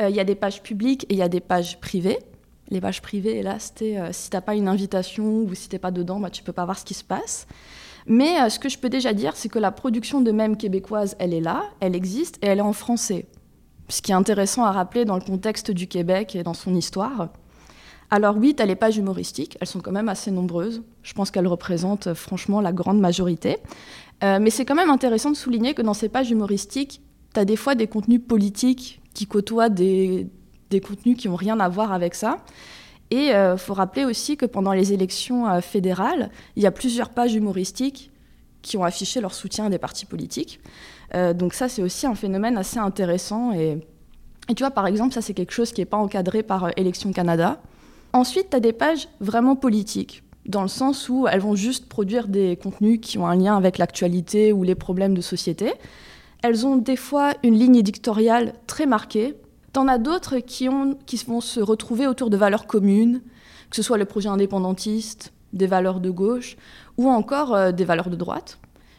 Il 0.00 0.16
y 0.16 0.20
a 0.20 0.24
des 0.24 0.34
pages 0.34 0.64
publiques 0.64 1.04
et 1.04 1.14
il 1.14 1.18
y 1.18 1.22
a 1.22 1.28
des 1.28 1.40
pages 1.40 1.78
privées. 1.78 2.18
Les 2.70 2.80
pages 2.80 3.02
privées, 3.02 3.42
là, 3.42 3.60
c'était 3.60 4.12
si 4.12 4.30
tu 4.30 4.36
n'as 4.36 4.40
pas 4.40 4.56
une 4.56 4.68
invitation 4.68 5.42
ou 5.42 5.54
si 5.54 5.68
tu 5.68 5.76
n'es 5.76 5.80
pas 5.80 5.90
dedans, 5.90 6.18
bah, 6.18 6.30
tu 6.30 6.42
peux 6.42 6.52
pas 6.52 6.64
voir 6.64 6.78
ce 6.78 6.84
qui 6.84 6.94
se 6.94 7.04
passe. 7.04 7.46
Mais 8.08 8.40
euh, 8.40 8.48
ce 8.48 8.58
que 8.58 8.70
je 8.70 8.78
peux 8.78 8.88
déjà 8.88 9.12
dire, 9.12 9.36
c'est 9.36 9.50
que 9.50 9.58
la 9.58 9.70
production 9.70 10.22
de 10.22 10.32
mèmes 10.32 10.56
québécoise, 10.56 11.14
elle 11.18 11.34
est 11.34 11.40
là, 11.40 11.64
elle 11.80 11.94
existe 11.94 12.38
et 12.42 12.46
elle 12.46 12.58
est 12.58 12.62
en 12.62 12.72
français. 12.72 13.26
Ce 13.90 14.02
qui 14.02 14.12
est 14.12 14.14
intéressant 14.14 14.64
à 14.64 14.72
rappeler 14.72 15.04
dans 15.04 15.14
le 15.14 15.20
contexte 15.20 15.70
du 15.70 15.86
Québec 15.86 16.34
et 16.34 16.42
dans 16.42 16.54
son 16.54 16.74
histoire. 16.74 17.28
Alors 18.10 18.36
oui, 18.38 18.54
tu 18.56 18.62
as 18.62 18.66
les 18.66 18.76
pages 18.76 18.96
humoristiques, 18.96 19.58
elles 19.60 19.66
sont 19.66 19.80
quand 19.80 19.92
même 19.92 20.08
assez 20.08 20.30
nombreuses. 20.30 20.82
Je 21.02 21.12
pense 21.12 21.30
qu'elles 21.30 21.46
représentent 21.46 22.08
euh, 22.08 22.14
franchement 22.14 22.62
la 22.62 22.72
grande 22.72 22.98
majorité. 22.98 23.58
Euh, 24.24 24.38
mais 24.40 24.48
c'est 24.48 24.64
quand 24.64 24.74
même 24.74 24.90
intéressant 24.90 25.30
de 25.30 25.36
souligner 25.36 25.74
que 25.74 25.82
dans 25.82 25.94
ces 25.94 26.08
pages 26.08 26.30
humoristiques, 26.30 27.02
tu 27.34 27.40
as 27.40 27.44
des 27.44 27.56
fois 27.56 27.74
des 27.74 27.86
contenus 27.86 28.22
politiques 28.26 29.02
qui 29.12 29.26
côtoient 29.26 29.68
des, 29.68 30.26
des 30.70 30.80
contenus 30.80 31.18
qui 31.18 31.28
n'ont 31.28 31.36
rien 31.36 31.60
à 31.60 31.68
voir 31.68 31.92
avec 31.92 32.14
ça. 32.14 32.38
Et 33.10 33.26
il 33.26 33.32
euh, 33.32 33.56
faut 33.56 33.74
rappeler 33.74 34.04
aussi 34.04 34.36
que 34.36 34.46
pendant 34.46 34.72
les 34.72 34.92
élections 34.92 35.48
euh, 35.48 35.60
fédérales, 35.60 36.30
il 36.56 36.62
y 36.62 36.66
a 36.66 36.70
plusieurs 36.70 37.10
pages 37.10 37.34
humoristiques 37.34 38.10
qui 38.60 38.76
ont 38.76 38.84
affiché 38.84 39.20
leur 39.20 39.34
soutien 39.34 39.66
à 39.66 39.70
des 39.70 39.78
partis 39.78 40.04
politiques. 40.04 40.60
Euh, 41.14 41.32
donc 41.32 41.54
ça, 41.54 41.68
c'est 41.68 41.82
aussi 41.82 42.06
un 42.06 42.14
phénomène 42.14 42.58
assez 42.58 42.78
intéressant. 42.78 43.52
Et, 43.52 43.78
et 44.48 44.54
tu 44.54 44.62
vois, 44.62 44.70
par 44.70 44.86
exemple, 44.86 45.14
ça, 45.14 45.22
c'est 45.22 45.34
quelque 45.34 45.52
chose 45.52 45.72
qui 45.72 45.80
n'est 45.80 45.86
pas 45.86 45.96
encadré 45.96 46.42
par 46.42 46.70
Élections 46.76 47.12
Canada. 47.12 47.60
Ensuite, 48.12 48.50
tu 48.50 48.56
as 48.56 48.60
des 48.60 48.72
pages 48.72 49.08
vraiment 49.20 49.56
politiques, 49.56 50.22
dans 50.46 50.62
le 50.62 50.68
sens 50.68 51.08
où 51.08 51.26
elles 51.28 51.40
vont 51.40 51.54
juste 51.54 51.88
produire 51.88 52.28
des 52.28 52.56
contenus 52.56 52.98
qui 53.00 53.18
ont 53.18 53.26
un 53.26 53.36
lien 53.36 53.56
avec 53.56 53.78
l'actualité 53.78 54.52
ou 54.52 54.64
les 54.64 54.74
problèmes 54.74 55.14
de 55.14 55.20
société. 55.20 55.72
Elles 56.42 56.66
ont 56.66 56.76
des 56.76 56.96
fois 56.96 57.34
une 57.42 57.58
ligne 57.58 57.76
éditoriale 57.76 58.54
très 58.66 58.86
marquée, 58.86 59.34
T'en 59.72 59.88
as 59.88 59.98
d'autres 59.98 60.38
qui, 60.38 60.66
vont 60.66 61.40
se 61.40 61.60
retrouver 61.60 62.06
autour 62.06 62.30
de 62.30 62.36
valeurs 62.36 62.66
communes, 62.66 63.20
que 63.70 63.76
ce 63.76 63.82
soit 63.82 63.98
le 63.98 64.04
projet 64.04 64.28
indépendantiste, 64.28 65.32
des 65.52 65.66
valeurs 65.66 66.00
de 66.00 66.10
gauche 66.10 66.56
ou 66.96 67.08
encore 67.08 67.54
euh, 67.54 67.72
des 67.72 67.84
valeurs 67.84 68.10
de 68.10 68.16
droite. 68.16 68.58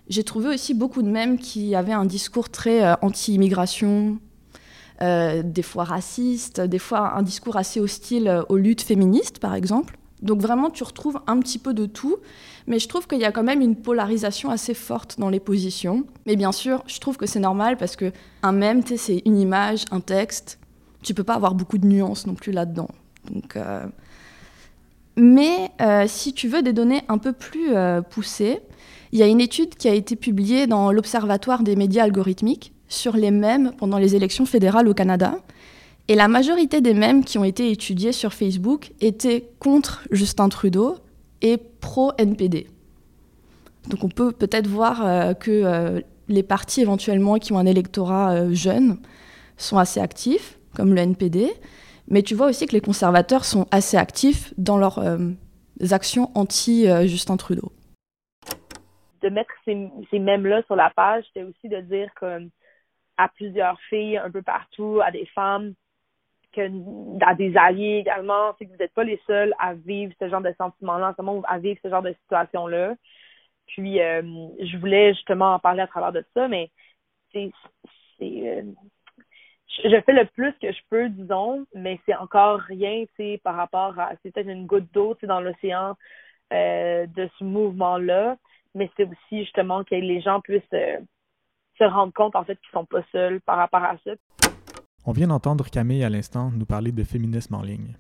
J'ai 0.10 0.24
trouvé 0.24 0.50
aussi 0.50 0.74
beaucoup 0.74 1.04
de 1.04 1.10
mèmes 1.10 1.38
qui 1.38 1.76
avaient 1.76 1.94
un 1.94 2.06
discours 2.06 2.50
très 2.50 2.84
euh, 2.84 2.96
anti-immigration, 3.02 4.18
euh, 5.02 5.44
des 5.44 5.62
fois 5.62 5.84
raciste, 5.84 6.62
des 6.62 6.80
fois 6.80 7.14
un 7.16 7.22
discours 7.22 7.58
assez 7.58 7.80
hostile 7.80 8.44
aux 8.50 8.58
luttes 8.58 8.82
féministes, 8.82 9.40
par 9.40 9.54
exemple. 9.54 9.99
Donc 10.22 10.42
vraiment, 10.42 10.70
tu 10.70 10.84
retrouves 10.84 11.20
un 11.28 11.40
petit 11.40 11.60
peu 11.60 11.74
de 11.74 11.86
tout, 11.86 12.18
mais 12.68 12.80
je 12.80 12.88
trouve 12.88 13.08
qu'il 13.08 13.20
y 13.20 13.26
a 13.26 13.32
quand 13.32 13.44
même 13.44 13.62
une 13.62 13.76
polarisation 13.76 14.50
assez 14.50 14.74
forte 14.74 15.20
dans 15.20 15.30
les 15.30 15.40
positions. 15.40 16.06
Mais 16.26 16.36
bien 16.36 16.52
sûr, 16.52 16.84
je 16.88 17.00
trouve 17.00 17.18
que 17.18 17.26
c'est 17.26 17.40
normal 17.40 17.78
parce 17.78 17.96
que 17.96 18.12
un 18.44 18.52
mème, 18.52 18.82
c'est 18.86 19.22
une 19.26 19.40
image, 19.40 19.86
un 19.92 20.02
texte. 20.02 20.60
Tu 21.02 21.14
peux 21.14 21.24
pas 21.24 21.36
avoir 21.36 21.56
beaucoup 21.56 21.78
de 21.78 21.88
nuances 21.88 22.28
non 22.28 22.36
plus 22.36 22.52
là-dedans. 22.52 22.90
Donc, 23.32 23.56
euh, 23.56 23.86
Mais 25.16 25.72
euh, 25.82 26.06
si 26.08 26.34
tu 26.34 26.48
veux 26.48 26.62
des 26.62 26.74
données 26.74 27.02
un 27.08 27.18
peu 27.18 27.32
plus 27.32 27.74
euh, 27.74 28.02
poussées, 28.02 28.60
il 29.12 29.20
y 29.20 29.24
a 29.24 29.28
une 29.28 29.42
étude 29.42 29.76
qui 29.76 29.88
a 29.88 29.94
été 29.94 30.16
publiée 30.16 30.68
dans 30.68 30.92
l'Observatoire 30.92 31.64
des 31.64 31.76
médias 31.76 32.04
algorithmiques 32.04 32.74
sur 32.88 33.16
les 33.16 33.32
mèmes 33.32 33.72
pendant 33.78 33.98
les 33.98 34.16
élections 34.16 34.46
fédérales 34.46 34.88
au 34.88 34.94
Canada. 34.94 35.40
Et 36.10 36.16
la 36.16 36.28
majorité 36.28 36.82
des 36.82 36.96
mèmes 36.96 37.24
qui 37.24 37.38
ont 37.38 37.44
été 37.44 37.70
étudiés 37.70 38.14
sur 38.14 38.34
Facebook 38.34 38.94
étaient 39.00 39.48
contre 39.60 40.08
Justin 40.10 40.50
Trudeau 40.50 40.96
et 41.44 41.58
pro-NPD. 41.58 42.66
Donc 43.92 44.04
on 44.04 44.10
peut 44.10 44.32
peut-être 44.32 44.66
voir 44.66 45.06
euh, 45.06 45.34
que 45.36 45.52
euh, 45.52 46.02
les 46.28 46.42
partis 46.42 46.82
éventuellement 46.82 47.36
qui 47.36 47.54
ont 47.54 47.60
un 47.60 47.68
électorat 47.68 48.32
euh, 48.32 48.54
jeune 48.56 48.98
sont 49.56 49.78
assez 49.78 50.00
actifs, 50.00 50.58
comme 50.76 50.96
le 50.96 51.02
NPD, 51.02 51.52
mais 52.08 52.24
tu 52.24 52.34
vois 52.34 52.48
aussi 52.48 52.66
que 52.66 52.74
les 52.74 52.82
conservateurs 52.82 53.46
sont 53.46 53.68
assez 53.70 53.96
actifs 53.96 54.52
dans 54.58 54.78
leurs 54.78 55.00
actions 55.92 56.32
anti-Justin 56.34 57.38
Trudeau. 57.38 57.72
De 59.22 59.30
mettre 59.30 59.52
ces, 59.64 59.90
ces 60.10 60.18
mèmes-là 60.18 60.64
sur 60.66 60.76
la 60.76 60.90
page, 60.90 61.24
c'était 61.28 61.44
aussi 61.44 61.70
de 61.70 61.82
dire 61.82 62.10
que 62.20 62.50
à 63.18 63.28
plusieurs 63.28 63.80
filles 63.90 64.18
un 64.18 64.32
peu 64.32 64.42
partout, 64.42 65.02
à 65.04 65.12
des 65.12 65.28
femmes, 65.36 65.74
que 66.60 67.24
à 67.26 67.36
des 67.36 67.56
alliés 67.58 68.00
également, 68.00 68.54
c'est 68.58 68.66
que 68.66 68.72
vous 68.72 68.78
n'êtes 68.78 68.94
pas 68.94 69.04
les 69.04 69.22
seuls 69.28 69.54
à 69.60 69.74
vivre 69.74 70.14
ce 70.20 70.30
genre 70.30 70.42
de 70.42 70.54
sentiment-là 70.58 71.16
en 71.18 71.42
à 71.44 71.60
vivre 71.60 71.80
ce 71.84 71.90
genre 71.90 72.02
de 72.02 72.14
situation-là. 72.24 72.96
Puis 73.68 74.02
euh, 74.02 74.22
je 74.60 74.78
voulais 74.78 75.14
justement 75.14 75.54
en 75.54 75.60
parler 75.60 75.82
à 75.82 75.88
travers 75.88 76.12
de 76.12 76.26
ça, 76.34 76.48
mais 76.48 76.72
c'est 77.32 77.52
euh, 78.22 78.64
je 79.84 80.02
fais 80.02 80.14
le 80.14 80.26
plus 80.26 80.52
que 80.62 80.72
je 80.72 80.80
peux, 80.90 81.08
disons, 81.10 81.66
mais 81.74 82.00
c'est 82.06 82.16
encore 82.16 82.60
rien, 82.60 83.06
tu 83.06 83.14
sais, 83.18 83.42
par 83.44 83.56
rapport 83.56 83.98
à 84.00 84.12
c'est 84.22 84.34
peut-être 84.34 84.50
une 84.50 84.66
goutte 84.66 84.92
d'eau, 84.94 85.16
dans 85.24 85.40
l'océan 85.40 85.96
euh, 86.52 87.06
de 87.08 87.30
ce 87.38 87.44
mouvement-là, 87.44 88.38
mais 88.76 88.90
c'est 88.98 89.06
aussi 89.06 89.44
justement 89.44 89.84
que 89.84 89.96
les 89.96 90.22
gens 90.22 90.42
puissent 90.42 90.64
se 90.72 91.84
rendre 91.84 92.14
compte 92.14 92.36
en 92.36 92.44
fait 92.44 92.60
qu'ils 92.60 92.72
sont 92.72 92.86
pas 92.86 93.04
seuls 93.12 93.40
par 93.42 93.58
rapport 93.58 93.84
à 93.84 93.96
ça. 94.04 94.12
On 95.06 95.14
vient 95.14 95.28
d'entendre 95.28 95.70
Camille 95.70 96.04
à 96.04 96.10
l'instant 96.10 96.52
nous 96.52 96.66
parler 96.66 96.92
de 96.92 97.04
féminisme 97.04 97.56
en 97.56 97.62
ligne. 97.62 97.96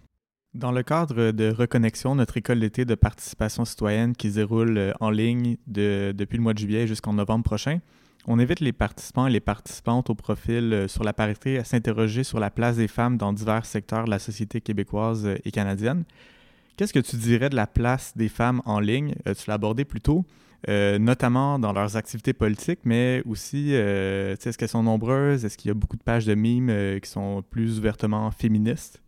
Dans 0.53 0.71
le 0.71 0.83
cadre 0.83 1.31
de 1.31 1.51
Reconnexion, 1.51 2.15
notre 2.15 2.37
école 2.37 2.59
d'été 2.59 2.83
de 2.83 2.95
participation 2.95 3.65
citoyenne 3.65 4.15
qui 4.15 4.29
se 4.29 4.35
déroule 4.35 4.77
euh, 4.77 4.93
en 4.99 5.11
ligne 5.11 5.57
depuis 5.67 6.37
le 6.37 6.43
mois 6.43 6.53
de 6.53 6.59
juillet 6.59 6.87
jusqu'en 6.87 7.13
novembre 7.13 7.43
prochain, 7.43 7.79
on 8.27 8.39
invite 8.39 8.59
les 8.59 8.73
participants 8.73 9.27
et 9.27 9.31
les 9.31 9.39
participantes 9.39 10.09
au 10.09 10.15
profil 10.15 10.73
euh, 10.73 10.87
sur 10.87 11.03
la 11.03 11.13
parité 11.13 11.59
à 11.59 11.63
s'interroger 11.63 12.23
sur 12.23 12.39
la 12.39 12.49
place 12.49 12.77
des 12.77 12.87
femmes 12.87 13.15
dans 13.15 13.31
divers 13.31 13.65
secteurs 13.65 14.05
de 14.05 14.09
la 14.09 14.19
société 14.19 14.59
québécoise 14.59 15.25
euh, 15.25 15.37
et 15.45 15.51
canadienne. 15.51 16.03
Qu'est-ce 16.75 16.93
que 16.93 16.99
tu 16.99 17.15
dirais 17.15 17.49
de 17.49 17.55
la 17.55 17.67
place 17.67 18.17
des 18.17 18.29
femmes 18.29 18.61
en 18.65 18.79
ligne? 18.79 19.13
Tu 19.25 19.49
l'as 19.49 19.55
abordé 19.55 19.85
plus 19.85 20.01
tôt, 20.01 20.25
notamment 20.67 21.59
dans 21.59 21.73
leurs 21.73 21.95
activités 21.95 22.33
politiques, 22.33 22.79
mais 22.83 23.23
aussi, 23.27 23.71
est-ce 23.71 24.57
qu'elles 24.57 24.69
sont 24.69 24.83
nombreuses? 24.83 25.45
Est-ce 25.45 25.57
qu'il 25.57 25.69
y 25.69 25.71
a 25.71 25.73
beaucoup 25.73 25.97
de 25.97 26.03
pages 26.03 26.25
de 26.25 26.35
mimes 26.35 26.99
qui 27.01 27.09
sont 27.09 27.43
plus 27.49 27.79
ouvertement 27.79 28.29
féministes? 28.31 29.01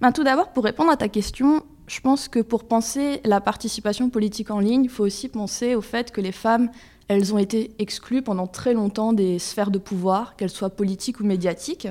Ben, 0.00 0.12
tout 0.12 0.22
d'abord, 0.22 0.52
pour 0.52 0.64
répondre 0.64 0.90
à 0.90 0.96
ta 0.96 1.08
question, 1.08 1.62
je 1.86 2.00
pense 2.00 2.28
que 2.28 2.40
pour 2.40 2.68
penser 2.68 3.20
la 3.24 3.40
participation 3.40 4.10
politique 4.10 4.50
en 4.50 4.60
ligne, 4.60 4.84
il 4.84 4.90
faut 4.90 5.04
aussi 5.04 5.28
penser 5.28 5.74
au 5.74 5.80
fait 5.80 6.12
que 6.12 6.20
les 6.20 6.32
femmes 6.32 6.70
elles 7.08 7.32
ont 7.34 7.38
été 7.38 7.74
exclues 7.78 8.22
pendant 8.22 8.46
très 8.46 8.74
longtemps 8.74 9.12
des 9.12 9.38
sphères 9.38 9.70
de 9.70 9.78
pouvoir, 9.78 10.36
qu'elles 10.36 10.50
soient 10.50 10.70
politiques 10.70 11.20
ou 11.20 11.24
médiatiques. 11.24 11.88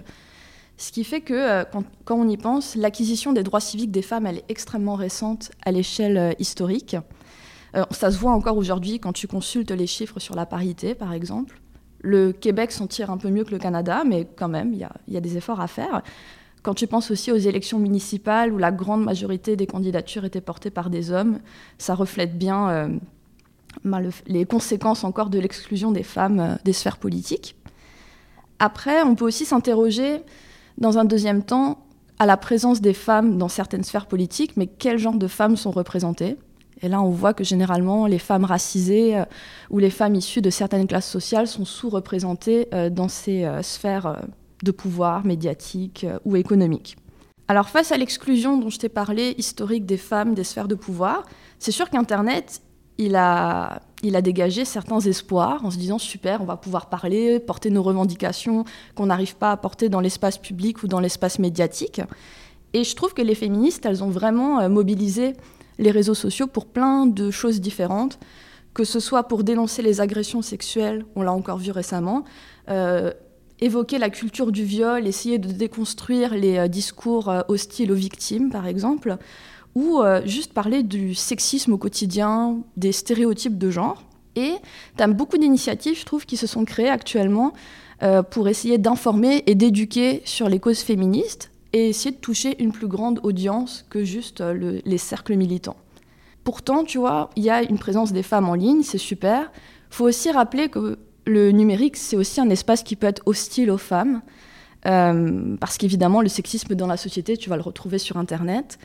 Ce 0.78 0.92
qui 0.92 1.04
fait 1.04 1.22
que, 1.22 1.34
euh, 1.34 1.64
quand, 2.06 2.16
on 2.16 2.30
y 2.30 2.38
pense, 2.38 2.76
l'acquisition 2.76 3.34
des 3.34 3.42
droits 3.42 3.60
civiques 3.60 3.90
des 3.90 4.04
femmes, 4.04 4.28
elle 4.28 4.38
est 4.38 4.46
extrêmement 4.48 4.94
récente 4.94 5.50
à 5.66 5.72
l'échelle 5.72 6.18
euh, 6.18 6.32
historique. 6.38 6.96
Euh, 7.76 7.86
ça 7.92 8.12
se 8.12 8.18
voit 8.18 8.32
encore 8.32 8.58
aujourd'hui 8.58 9.00
quand 9.00 9.14
tu 9.14 9.28
consultes 9.28 9.72
les 9.72 9.88
chiffres 9.88 10.20
sur 10.20 10.36
la 10.36 10.46
parité, 10.46 10.96
par 10.96 11.14
exemple. 11.14 11.60
Le 12.02 12.32
Québec 12.32 12.72
s'en 12.72 12.88
tire 12.88 13.10
un 13.10 13.18
peu 13.18 13.30
mieux 13.30 13.44
que 13.44 13.52
le 13.52 13.58
Canada, 13.58 14.04
mais 14.06 14.28
quand 14.36 14.48
même, 14.48 14.74
il 14.74 14.88
y, 15.08 15.18
a 15.18 15.22
des 15.22 15.38
efforts 15.38 15.60
à 15.60 15.68
faire. 15.68 16.04
Quand 16.62 16.74
tu 16.74 16.88
penses 16.88 17.12
aussi 17.12 17.32
aux 17.32 17.38
élections 17.38 17.80
municipales, 17.80 18.54
où 18.54 18.58
la 18.58 18.72
grande 18.72 19.04
majorité 19.04 19.56
des 19.56 19.68
candidatures 19.68 20.26
étaient 20.26 20.42
portées 20.42 20.70
par 20.70 20.90
des 20.90 21.12
hommes, 21.12 21.40
ça 21.78 21.96
reflète 21.96 22.38
bien 22.38 23.00
les 24.28 24.46
conséquences 24.46 25.04
encore 25.04 25.30
de 25.30 25.40
l'exclusion 25.40 25.92
des 25.92 26.04
femmes 26.04 26.40
euh, 26.40 26.56
des 26.64 26.74
sphères 26.74 26.98
politiques. 26.98 27.56
Après, 28.60 29.04
on 29.04 29.16
peut 29.16 29.26
aussi 29.26 29.46
s'interroger, 29.46 30.22
dans 30.78 30.98
un 30.98 31.06
deuxième 31.06 31.44
temps, 31.44 31.86
à 32.20 32.26
la 32.26 32.38
présence 32.38 32.82
des 32.82 32.94
femmes 32.94 33.38
dans 33.38 33.50
certaines 33.50 33.84
sphères 33.84 34.08
politiques, 34.08 34.58
mais 34.58 34.68
quel 34.68 34.98
genre 34.98 35.16
de 35.16 35.28
femmes 35.28 35.56
sont 35.56 35.72
représentées? 35.72 36.38
Et 36.82 36.90
là, 36.90 37.02
on 37.02 37.10
voit 37.10 37.34
que 37.34 37.44
généralement, 37.44 38.06
les 38.06 38.20
femmes 38.20 38.46
racisées 38.46 39.18
euh, 39.18 39.26
ou 39.70 39.80
les 39.80 39.90
femmes 39.90 40.16
issues 40.16 40.42
de 40.42 40.50
certaines 40.50 40.88
classes 40.88 41.10
sociales 41.10 41.48
sont 41.48 41.66
sous-représentées 41.66 42.68
euh, 42.74 42.90
dans 42.90 43.08
ces 43.08 43.48
sphères 43.62 44.24
de 44.64 44.72
pouvoir 44.72 45.26
médiatique 45.26 46.06
ou 46.26 46.36
économique. 46.36 46.98
Alors 47.48 47.70
face 47.70 47.92
à 47.92 47.98
l'exclusion 47.98 48.58
dont 48.58 48.70
je 48.70 48.78
t'ai 48.78 48.90
parlé, 48.90 49.34
historique 49.38 49.86
des 49.86 49.98
femmes 49.98 50.34
des 50.34 50.44
sphères 50.44 50.68
de 50.68 50.76
pouvoir, 50.76 51.24
c'est 51.60 51.72
sûr 51.72 51.90
qu'Internet, 51.90 52.62
il 52.98 53.16
a, 53.16 53.80
dégagé 54.02 54.66
certains 54.66 55.00
espoirs 55.00 55.64
en 55.64 55.72
se 55.72 55.78
disant 55.78 55.98
super, 55.98 56.42
on 56.42 56.46
va 56.46 56.58
pouvoir 56.58 56.90
parler, 56.90 57.40
porter 57.40 57.70
nos 57.70 57.84
revendications 57.84 58.66
qu'on 58.96 59.08
n'arrive 59.08 59.36
pas 59.36 59.52
à 59.52 59.58
porter 59.58 59.90
dans 59.90 60.02
l'espace 60.02 60.38
public 60.38 60.84
ou 60.84 60.88
dans 60.88 61.00
l'espace 61.00 61.40
médiatique. 61.40 62.02
Et 62.74 62.84
je 62.84 62.96
trouve 62.96 63.14
que 63.14 63.22
les 63.22 63.36
féministes, 63.36 63.86
elles 63.86 64.04
ont 64.04 64.10
vraiment 64.10 64.60
euh, 64.60 64.70
mobilisé 64.70 65.34
les 65.80 65.92
réseaux 65.92 66.14
sociaux 66.14 66.48
pour 66.48 66.66
plein 66.66 67.06
de 67.06 67.32
choses 67.32 67.62
différentes, 67.62 68.20
que 68.74 68.84
ce 68.84 69.00
soit 69.00 69.24
pour 69.24 69.44
dénoncer 69.44 69.82
les 69.82 70.02
agressions 70.02 70.42
sexuelles, 70.42 71.06
on 71.16 71.22
l'a 71.22 71.34
encore 71.34 71.58
vu 71.58 71.72
récemment, 71.72 72.26
euh, 72.70 73.12
évoquer 73.60 73.98
la 73.98 74.10
culture 74.10 74.52
du 74.52 74.64
viol, 74.64 75.08
essayer 75.08 75.40
de 75.40 75.52
déconstruire 75.52 76.34
les 76.36 76.58
euh, 76.58 76.68
discours 76.68 77.34
hostiles 77.48 77.92
aux 77.92 77.96
victimes, 77.96 78.52
par 78.52 78.68
exemple, 78.68 79.18
ou 79.78 80.02
euh, 80.02 80.22
juste 80.26 80.54
parler 80.54 80.82
du 80.82 81.14
sexisme 81.14 81.74
au 81.74 81.78
quotidien, 81.78 82.58
des 82.78 82.92
stéréotypes 82.92 83.60
de 83.60 83.70
genre. 83.70 84.04
Et 84.36 84.54
tu 84.98 85.04
as 85.04 85.08
beaucoup 85.08 85.38
d'initiatives, 85.38 86.00
je 86.00 86.04
trouve, 86.04 86.26
qui 86.26 86.36
se 86.36 86.48
sont 86.48 86.66
créées 86.66 86.90
actuellement 86.90 87.54
euh, 88.02 88.24
pour 88.24 88.48
essayer 88.48 88.80
d'informer 88.80 89.44
et 89.46 89.54
d'éduquer 89.54 90.24
sur 90.26 90.50
les 90.50 90.60
causes 90.60 90.80
féministes 90.80 91.52
et 91.74 91.90
essayer 91.90 92.12
de 92.12 92.20
toucher 92.20 92.62
une 92.62 92.72
plus 92.72 92.88
grande 92.88 93.20
audience 93.24 93.86
que 93.90 94.04
juste 94.04 94.42
euh, 94.42 94.80
les 94.84 94.98
cercles 94.98 95.36
militants. 95.36 95.78
Pourtant, 96.44 96.84
tu 96.84 96.98
vois, 96.98 97.30
il 97.36 97.44
y 97.44 97.50
a 97.50 97.64
une 97.64 97.78
présence 97.78 98.14
des 98.14 98.24
femmes 98.24 98.48
en 98.50 98.54
ligne, 98.54 98.84
c'est 98.84 98.98
super. 98.98 99.52
Il 99.92 99.96
faut 99.96 100.06
aussi 100.06 100.32
rappeler 100.32 100.70
que 100.70 100.98
le 101.26 101.52
numérique, 101.52 101.98
c'est 101.98 102.16
aussi 102.16 102.40
un 102.40 102.50
espace 102.50 102.84
qui 102.84 102.96
peut 102.96 103.08
être 103.08 103.22
hostile 103.26 103.70
aux 103.70 103.78
femmes. 103.78 104.22
parce 104.84 105.78
qu'évidemment, 105.78 106.22
le 106.22 106.30
sexisme 106.30 106.74
dans 106.76 106.88
la 106.88 106.96
société, 106.96 107.36
tu 107.36 107.50
vas 107.50 107.58
le 107.58 107.62
retrouver 107.62 107.98
sur 107.98 108.16
Internet 108.16 108.80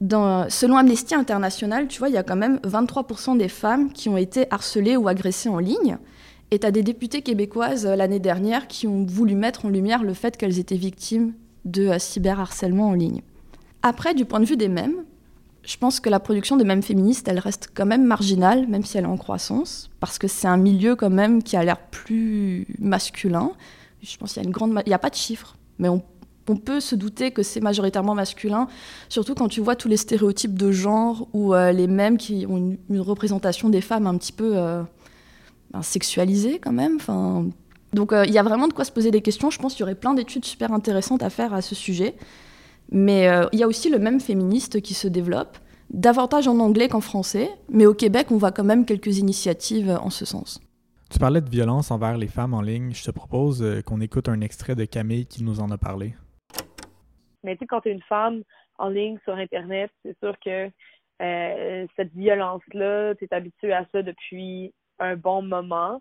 selon 0.00 0.76
Amnesty 0.76 1.14
International, 1.14 1.88
tu 1.88 1.98
vois, 1.98 2.08
il 2.08 2.14
y 2.14 2.18
a 2.18 2.22
quand 2.22 2.36
même 2.36 2.58
23% 2.64 3.36
des 3.36 3.48
femmes 3.48 3.92
qui 3.92 4.08
ont 4.08 4.16
été 4.16 4.46
harcelées 4.50 4.96
ou 4.96 5.08
agressées 5.08 5.48
en 5.48 5.58
ligne. 5.58 5.98
Et 6.50 6.58
tu 6.58 6.66
as 6.66 6.70
des 6.70 6.82
députées 6.82 7.22
québécoises 7.22 7.84
euh, 7.84 7.94
l'année 7.94 8.20
dernière 8.20 8.68
qui 8.68 8.86
ont 8.86 9.04
voulu 9.04 9.34
mettre 9.34 9.66
en 9.66 9.68
lumière 9.68 10.02
le 10.02 10.14
fait 10.14 10.36
qu'elles 10.36 10.58
étaient 10.58 10.76
victimes 10.76 11.34
de 11.64 11.88
euh, 11.88 11.98
cyberharcèlement 11.98 12.88
en 12.88 12.94
ligne. 12.94 13.22
Après, 13.82 14.14
du 14.14 14.24
point 14.24 14.40
de 14.40 14.44
vue 14.44 14.56
des 14.56 14.68
mèmes, 14.68 15.04
je 15.62 15.76
pense 15.76 16.00
que 16.00 16.08
la 16.08 16.20
production 16.20 16.56
de 16.56 16.64
mèmes 16.64 16.82
féministes, 16.82 17.28
elle 17.28 17.38
reste 17.38 17.70
quand 17.74 17.86
même 17.86 18.04
marginale, 18.04 18.66
même 18.66 18.84
si 18.84 18.96
elle 18.96 19.04
est 19.04 19.08
en 19.08 19.16
croissance, 19.16 19.90
parce 20.00 20.18
que 20.18 20.26
c'est 20.26 20.48
un 20.48 20.56
milieu 20.56 20.96
quand 20.96 21.10
même 21.10 21.42
qui 21.42 21.56
a 21.56 21.64
l'air 21.64 21.78
plus 21.78 22.66
masculin. 22.78 23.52
Je 24.02 24.16
pense 24.16 24.32
qu'il 24.32 24.42
y 24.42 24.44
a 24.44 24.48
une 24.48 24.52
grande... 24.52 24.80
Il 24.86 24.88
n'y 24.88 24.94
a 24.94 24.98
pas 24.98 25.10
de 25.10 25.14
chiffres, 25.14 25.56
mais 25.78 25.88
on 25.88 26.56
peut 26.56 26.80
se 26.80 26.94
douter 26.94 27.30
que 27.30 27.42
c'est 27.42 27.60
majoritairement 27.60 28.14
masculin, 28.14 28.68
surtout 29.08 29.34
quand 29.34 29.48
tu 29.48 29.60
vois 29.60 29.76
tous 29.76 29.88
les 29.88 29.96
stéréotypes 29.96 30.56
de 30.56 30.70
genre 30.70 31.28
ou 31.32 31.54
euh, 31.54 31.72
les 31.72 31.86
mêmes 31.86 32.16
qui 32.16 32.46
ont 32.48 32.76
une, 32.88 33.00
représentation 33.00 33.68
des 33.68 33.80
femmes 33.80 34.06
un 34.06 34.16
petit 34.16 34.32
peu 34.32 34.52
euh, 34.56 34.82
ben, 35.72 35.82
sexualisée 35.82 36.58
quand 36.58 36.72
même. 36.72 36.98
Donc 37.92 38.12
euh, 38.12 38.24
il 38.26 38.32
y 38.32 38.38
a 38.38 38.42
vraiment 38.42 38.68
de 38.68 38.72
quoi 38.72 38.84
se 38.84 38.92
poser 38.92 39.10
des 39.10 39.22
questions. 39.22 39.50
Je 39.50 39.58
pense 39.58 39.74
qu'il 39.74 39.80
y 39.80 39.84
aurait 39.84 39.94
plein 39.94 40.14
d'études 40.14 40.44
super 40.44 40.72
intéressantes 40.72 41.22
à 41.22 41.30
faire 41.30 41.54
à 41.54 41.62
ce 41.62 41.74
sujet. 41.74 42.14
Mais 42.90 43.28
il 43.52 43.58
y 43.58 43.62
a 43.62 43.66
aussi 43.66 43.90
le 43.90 43.98
même 43.98 44.18
féministe 44.18 44.80
qui 44.80 44.94
se 44.94 45.08
développe, 45.08 45.58
davantage 45.90 46.48
en 46.48 46.58
anglais 46.58 46.88
qu'en 46.88 47.02
français. 47.02 47.50
Mais 47.68 47.84
au 47.84 47.92
Québec, 47.92 48.28
on 48.30 48.38
voit 48.38 48.50
quand 48.50 48.64
même 48.64 48.86
quelques 48.86 49.18
initiatives 49.18 49.90
en 49.90 50.08
ce 50.08 50.24
sens. 50.24 50.58
Tu 51.10 51.18
parlais 51.18 51.42
de 51.42 51.50
violence 51.50 51.90
envers 51.90 52.16
les 52.16 52.28
femmes 52.28 52.54
en 52.54 52.62
ligne. 52.62 52.94
Je 52.94 53.04
te 53.04 53.10
propose 53.10 53.82
qu'on 53.84 54.00
écoute 54.00 54.30
un 54.30 54.40
extrait 54.40 54.74
de 54.74 54.86
Camille 54.86 55.26
qui 55.26 55.44
nous 55.44 55.60
en 55.60 55.70
a 55.70 55.76
parlé. 55.76 56.14
Mais 57.44 57.56
tu 57.56 57.60
sais, 57.60 57.66
quand 57.66 57.82
tu 57.82 57.90
es 57.90 57.92
une 57.92 58.02
femme 58.02 58.42
en 58.78 58.88
ligne 58.88 59.18
sur 59.24 59.34
Internet, 59.34 59.90
c'est 60.02 60.16
sûr 60.18 60.34
que 60.42 60.70
euh, 61.20 61.86
cette 61.96 62.12
violence-là, 62.14 63.14
tu 63.16 63.24
es 63.24 63.34
habitué 63.34 63.72
à 63.72 63.84
ça 63.92 64.02
depuis 64.02 64.72
un 64.98 65.16
bon 65.16 65.42
moment. 65.42 66.00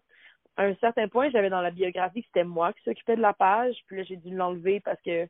À 0.57 0.63
un 0.63 0.75
certain 0.75 1.07
point, 1.07 1.29
j'avais 1.29 1.49
dans 1.49 1.61
la 1.61 1.71
biographie 1.71 2.21
que 2.21 2.27
c'était 2.27 2.43
moi 2.43 2.73
qui 2.73 2.83
s'occupais 2.83 3.15
de 3.15 3.21
la 3.21 3.33
page, 3.33 3.75
puis 3.85 3.97
là, 3.97 4.03
j'ai 4.03 4.17
dû 4.17 4.35
l'enlever 4.35 4.79
parce 4.79 5.01
que 5.01 5.27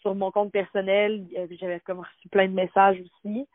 sur 0.00 0.14
mon 0.14 0.30
compte 0.30 0.52
personnel, 0.52 1.26
j'avais 1.58 1.80
comme 1.80 2.00
reçu 2.00 2.28
plein 2.30 2.46
de 2.46 2.52
messages 2.52 2.98
aussi. 3.00 3.48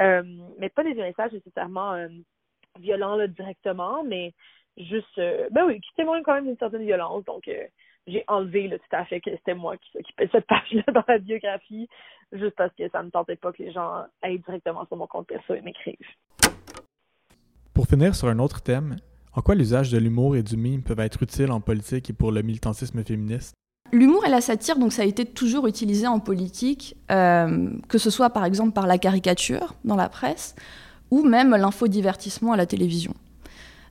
Euh, 0.00 0.22
mais 0.58 0.68
pas 0.70 0.84
des 0.84 0.94
messages 0.94 1.32
nécessairement 1.32 1.92
euh, 1.92 2.08
violents 2.78 3.16
là, 3.16 3.26
directement, 3.26 4.02
mais 4.04 4.32
juste 4.78 5.16
ben 5.50 5.66
oui, 5.66 5.80
qui 5.80 5.92
témoignent 5.96 6.22
quand 6.22 6.34
même 6.34 6.46
d'une 6.46 6.56
certaine 6.56 6.84
violence. 6.84 7.24
Donc 7.24 7.46
j'ai 8.06 8.24
enlevé 8.26 8.68
le 8.68 8.78
tout 8.78 8.96
à 8.96 9.04
fait 9.04 9.20
que 9.20 9.30
c'était 9.30 9.54
moi 9.54 9.76
qui 9.76 9.90
s'occupais 9.92 10.26
de 10.26 10.30
cette 10.32 10.46
page-là 10.48 10.82
dans 10.92 11.04
la 11.06 11.18
biographie, 11.18 11.88
juste 12.32 12.56
parce 12.56 12.74
que 12.74 12.88
ça 12.88 13.00
ne 13.00 13.06
me 13.06 13.10
tentait 13.10 13.36
pas 13.36 13.52
que 13.52 13.62
les 13.62 13.72
gens 13.72 14.04
aillent 14.22 14.40
directement 14.40 14.86
sur 14.86 14.96
mon 14.96 15.06
compte 15.06 15.26
perso 15.26 15.54
et 15.54 15.60
m'écrivent. 15.60 15.98
Pour 17.74 17.86
finir 17.86 18.14
sur 18.14 18.28
un 18.28 18.38
autre 18.38 18.62
thème, 18.62 18.96
en 19.34 19.40
quoi 19.40 19.54
l'usage 19.54 19.90
de 19.90 19.98
l'humour 19.98 20.36
et 20.36 20.42
du 20.42 20.56
mime 20.56 20.82
peuvent 20.82 21.00
être 21.00 21.22
utiles 21.22 21.50
en 21.50 21.60
politique 21.60 22.10
et 22.10 22.12
pour 22.12 22.32
le 22.32 22.42
militantisme 22.42 23.02
féministe? 23.02 23.54
L'humour 23.92 24.24
et 24.24 24.30
la 24.30 24.40
satire, 24.40 24.78
donc 24.78 24.92
ça 24.92 25.02
a 25.02 25.04
été 25.04 25.24
toujours 25.24 25.66
utilisé 25.66 26.06
en 26.06 26.18
politique, 26.18 26.96
euh, 27.10 27.70
que 27.88 27.98
ce 27.98 28.10
soit 28.10 28.30
par 28.30 28.44
exemple 28.44 28.72
par 28.72 28.86
la 28.86 28.98
caricature 28.98 29.74
dans 29.84 29.96
la 29.96 30.08
presse 30.08 30.54
ou 31.10 31.22
même 31.22 31.50
l'infodivertissement 31.50 32.52
à 32.52 32.56
la 32.56 32.66
télévision. 32.66 33.14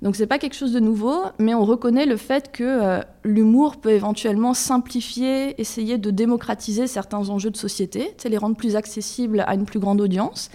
Donc 0.01 0.15
c'est 0.15 0.25
pas 0.25 0.39
quelque 0.39 0.55
chose 0.55 0.73
de 0.73 0.79
nouveau, 0.79 1.21
mais 1.37 1.53
on 1.53 1.63
reconnaît 1.63 2.07
le 2.07 2.17
fait 2.17 2.51
que 2.51 2.63
euh, 2.63 3.01
l'humour 3.23 3.77
peut 3.77 3.91
éventuellement 3.91 4.55
simplifier, 4.55 5.59
essayer 5.61 5.99
de 5.99 6.09
démocratiser 6.09 6.87
certains 6.87 7.29
enjeux 7.29 7.51
de 7.51 7.57
société, 7.57 8.15
les 8.25 8.37
rendre 8.37 8.55
plus 8.55 8.75
accessibles 8.75 9.43
à 9.45 9.53
une 9.53 9.65
plus 9.65 9.79
grande 9.79 10.01
audience. 10.01 10.49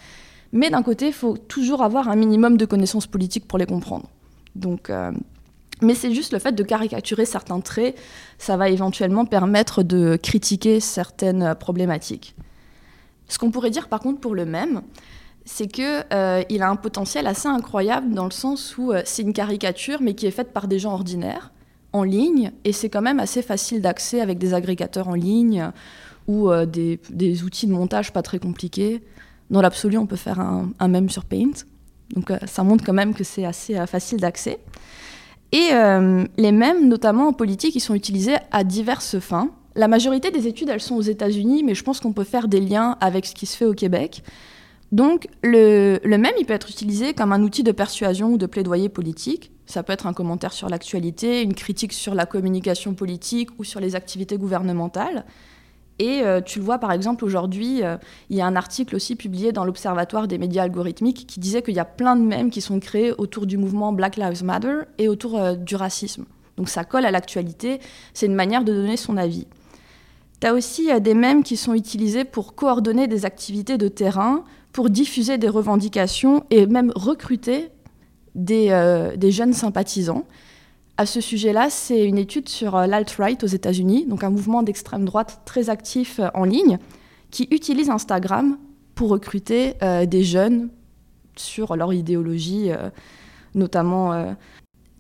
Mais 0.53 0.71
d'un 0.71 0.83
côté, 0.83 1.09
il 1.09 1.13
faut 1.13 1.37
toujours 1.37 1.83
avoir 1.83 2.09
un 2.09 2.17
minimum 2.17 2.57
de 2.57 2.65
connaissances 2.65 3.07
politiques 3.07 3.47
pour 3.47 3.59
les 3.59 3.67
comprendre. 3.67 4.09
Donc, 4.57 4.91
euh, 4.91 5.13
mais 5.83 5.95
c'est 5.95 6.13
juste 6.13 6.33
le 6.33 6.39
fait 6.39 6.53
de 6.53 6.63
caricaturer 6.63 7.27
certains 7.27 7.61
traits, 7.61 7.97
ça 8.39 8.57
va 8.57 8.69
éventuellement 8.69 9.27
permettre 9.27 9.83
de 9.83 10.19
critiquer 10.21 10.81
certaines 10.81 11.55
problématiques. 11.55 12.35
Ce 13.29 13.39
qu'on 13.39 13.51
pourrait 13.51 13.71
dire 13.71 13.89
par 13.89 14.01
contre 14.01 14.21
pour 14.21 14.35
le 14.35 14.47
même, 14.47 14.83
c'est 15.45 15.67
qu'il 15.67 16.05
euh, 16.13 16.43
a 16.43 16.69
un 16.69 16.77
potentiel 16.77 17.27
assez 17.27 17.49
incroyable 17.49 18.15
dans 18.15 18.25
le 18.25 18.31
sens 18.33 18.77
où 18.79 18.93
euh, 18.93 19.03
c'est 19.05 19.23
une 19.23 19.33
caricature, 19.33 20.01
mais 20.01 20.15
qui 20.15 20.27
est 20.27 20.33
faite 20.33 20.53
par 20.53 20.67
des 20.67 20.79
gens 20.79 20.95
ordinaires, 20.95 21.53
en 21.93 22.03
ligne, 22.03 22.53
et 22.65 22.73
c'est 22.73 22.91
quand 22.91 23.03
même 23.03 23.21
assez 23.21 23.43
facile 23.43 23.81
d'accès 23.81 24.21
avec 24.21 24.39
des 24.39 24.55
agrégateurs 24.55 25.09
en 25.09 25.15
ligne 25.15 25.71
ou 26.27 26.51
des, 26.67 26.99
outils 27.45 27.69
de 27.69 27.73
montage 27.73 28.13
pas 28.13 28.21
très 28.21 28.41
compliqués. 28.41 29.03
Dans 29.51 29.63
l'absolu, 29.63 29.97
on 29.97 30.07
peut 30.07 30.17
faire 30.17 30.41
un, 30.41 30.71
un, 30.81 30.89
même 30.89 31.09
sur 31.09 31.25
Paint. 31.25 31.53
Donc 32.15 32.33
ça 32.47 32.63
montre 32.63 32.85
quand 32.85 32.93
même 32.93 33.15
que 33.15 33.25
c'est 33.25 33.45
assez 33.45 33.75
facile 33.87 34.19
d'accès. 34.21 34.59
Et 35.53 35.71
les 36.37 36.53
mèmes, 36.53 36.89
notamment 36.89 37.29
en 37.29 37.33
politique, 37.33 37.75
ils 37.75 37.81
sont 37.81 37.95
utilisés 37.95 38.37
à 38.51 38.65
diverses 38.65 39.19
fins. 39.19 39.51
La 39.75 39.89
majorité 39.89 40.31
des 40.31 40.47
études, 40.47 40.71
elles 40.71 40.81
sont 40.81 40.97
aux 40.97 41.03
États-Unis, 41.03 41.63
mais 41.63 41.75
je 41.75 41.85
pense 41.85 42.01
qu'on 42.01 42.13
peut 42.13 42.25
faire 42.25 42.49
des 42.49 42.61
liens 42.61 42.97
avec 43.01 43.27
ce 43.27 43.35
qui 43.35 43.47
se 43.47 43.57
fait 43.57 43.67
au 43.67 43.75
Québec. 43.75 44.23
Donc 44.93 45.29
le, 45.43 45.99
le 46.05 46.17
il 46.39 46.47
peut 46.47 46.55
être 46.55 46.71
utilisé 46.71 47.13
comme 47.13 47.33
un 47.33 47.43
outil 47.43 47.63
de 47.63 47.73
persuasion 47.73 48.33
ou 48.33 48.39
de 48.39 48.47
plaidoyer 48.47 48.89
politique. 48.89 49.51
Ça 49.67 49.83
peut 49.83 49.93
être 49.93 50.07
un 50.07 50.13
commentaire 50.13 50.53
sur 50.53 50.69
l'actualité, 50.69 51.43
une 51.43 51.55
critique 51.55 51.93
sur 51.93 52.15
la 52.15 52.25
communication 52.25 52.95
politique 52.95 53.51
ou 53.59 53.65
sur 53.65 53.81
les 53.81 53.97
activités 53.97 54.39
gouvernementales. 54.39 55.25
Et 55.99 56.23
euh, 56.23 56.41
tu 56.43 56.59
le 56.59 56.65
vois 56.65 56.79
par 56.79 56.93
exemple 56.93 57.25
aujourd'hui, 57.25 57.83
euh, 57.83 57.97
il 58.29 58.37
y 58.37 58.41
a 58.41 58.47
un 58.47 58.57
article 58.57 58.97
aussi 58.97 59.17
publié 59.17 59.53
dans 59.53 59.65
l'Observatoire 59.65 60.29
des 60.29 60.37
médias 60.37 60.65
algorithmiques 60.65 61.27
qui 61.27 61.41
disait 61.41 61.63
qu'il 61.63 61.75
y 61.75 61.79
a 61.79 61.87
plein 61.87 62.17
de 62.17 62.23
mèmes 62.23 62.51
qui 62.51 62.61
sont 62.61 62.81
créés 62.81 63.13
autour 63.17 63.47
du 63.47 63.57
mouvement 63.57 63.93
Black 63.93 64.17
Lives 64.17 64.45
Matter 64.45 64.81
et 64.99 65.09
autour 65.09 65.39
euh, 65.39 65.55
du 65.55 65.75
racisme. 65.75 66.27
Donc 66.59 66.69
ça 66.69 66.85
colle 66.85 67.07
à 67.07 67.11
l'actualité, 67.11 67.81
c'est 68.13 68.27
une 68.27 68.35
manière 68.35 68.65
de 68.65 68.73
donner 68.73 68.97
son 68.97 69.17
avis. 69.17 69.47
Tu 70.41 70.47
as 70.47 70.53
aussi 70.53 70.89
des 71.01 71.15
mèmes 71.15 71.43
qui 71.43 71.57
sont 71.57 71.73
utilisés 71.73 72.25
pour 72.25 72.55
coordonner 72.55 73.09
des 73.09 73.25
activités 73.25 73.79
de 73.79 73.89
terrain, 73.89 74.45
pour 74.73 74.91
diffuser 74.91 75.39
des 75.39 75.49
revendications 75.49 76.45
et 76.51 76.67
même 76.67 76.93
recruter 76.95 77.71
des, 78.35 79.13
des 79.17 79.31
jeunes 79.31 79.55
sympathisants. 79.55 80.25
À 80.99 81.07
ce 81.07 81.21
sujet-là, 81.21 81.69
c'est 81.71 82.05
une 82.07 82.19
étude 82.19 82.49
sur 82.49 82.77
euh, 82.77 82.87
l'alt-right 82.87 83.43
aux 83.45 83.49
États-Unis, 83.49 84.07
donc 84.07 84.25
un 84.25 84.31
mouvement 84.31 84.63
d'extrême 84.63 85.05
droite 85.05 85.43
très 85.45 85.69
actif 85.69 86.21
euh, 86.21 86.29
en 86.35 86.45
ligne, 86.45 86.79
qui 87.31 87.49
utilise 87.51 87.91
Instagram 87.91 88.59
pour 88.95 89.11
recruter 89.11 89.75
des 90.07 90.23
jeunes 90.23 90.71
sur 91.37 91.77
leur 91.77 91.93
idéologie, 91.93 92.71
notamment 93.55 94.35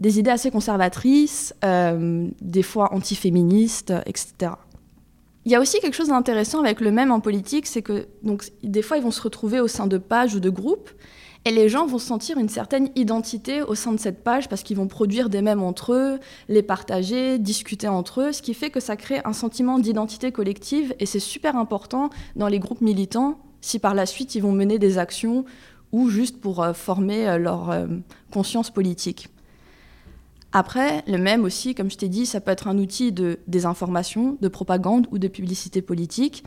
des 0.00 0.18
idées 0.18 0.32
assez 0.32 0.50
conservatrices, 0.50 1.54
des 1.62 2.62
fois 2.62 2.92
antiféministes, 2.92 3.94
etc. 4.04 4.52
Il 5.46 5.52
y 5.52 5.54
a 5.54 5.60
aussi 5.60 5.78
quelque 5.78 5.94
chose 5.94 6.08
d'intéressant 6.08 6.58
avec 6.60 6.80
le 6.80 6.90
même 6.90 7.12
en 7.12 7.20
politique, 7.20 7.68
c'est 7.68 7.80
que 7.80 8.08
donc, 8.24 8.50
des 8.64 8.82
fois, 8.82 8.96
ils 8.96 9.02
vont 9.02 9.12
se 9.12 9.22
retrouver 9.22 9.60
au 9.60 9.68
sein 9.68 9.86
de 9.86 9.96
pages 9.96 10.34
ou 10.34 10.40
de 10.40 10.50
groupes, 10.50 10.90
et 11.46 11.52
les 11.52 11.68
gens 11.68 11.86
vont 11.86 12.00
sentir 12.00 12.38
une 12.38 12.48
certaine 12.48 12.90
identité 12.96 13.62
au 13.62 13.76
sein 13.76 13.92
de 13.92 14.00
cette 14.00 14.24
page 14.24 14.48
parce 14.48 14.64
qu'ils 14.64 14.76
vont 14.76 14.88
produire 14.88 15.28
des 15.28 15.42
mèmes 15.42 15.62
entre 15.62 15.92
eux, 15.92 16.18
les 16.48 16.62
partager, 16.62 17.38
discuter 17.38 17.86
entre 17.86 18.20
eux, 18.20 18.32
ce 18.32 18.42
qui 18.42 18.52
fait 18.52 18.70
que 18.70 18.80
ça 18.80 18.96
crée 18.96 19.20
un 19.24 19.32
sentiment 19.32 19.78
d'identité 19.78 20.32
collective, 20.32 20.92
et 20.98 21.06
c'est 21.06 21.20
super 21.20 21.54
important 21.54 22.10
dans 22.34 22.48
les 22.48 22.58
groupes 22.58 22.80
militants 22.80 23.38
si 23.60 23.78
par 23.78 23.94
la 23.94 24.06
suite 24.06 24.34
ils 24.34 24.42
vont 24.42 24.50
mener 24.50 24.80
des 24.80 24.98
actions 24.98 25.44
ou 25.92 26.10
juste 26.10 26.40
pour 26.40 26.64
euh, 26.64 26.72
former 26.72 27.28
euh, 27.28 27.38
leur 27.38 27.70
euh, 27.70 27.86
conscience 28.32 28.70
politique. 28.70 29.28
Après, 30.52 31.04
le 31.06 31.18
même 31.18 31.44
aussi, 31.44 31.74
comme 31.74 31.90
je 31.90 31.96
t'ai 31.96 32.08
dit, 32.08 32.26
ça 32.26 32.40
peut 32.40 32.50
être 32.50 32.66
un 32.66 32.78
outil 32.78 33.12
de 33.12 33.38
désinformation, 33.46 34.36
de 34.40 34.48
propagande 34.48 35.06
ou 35.10 35.18
de 35.18 35.28
publicité 35.28 35.82
politique. 35.82 36.44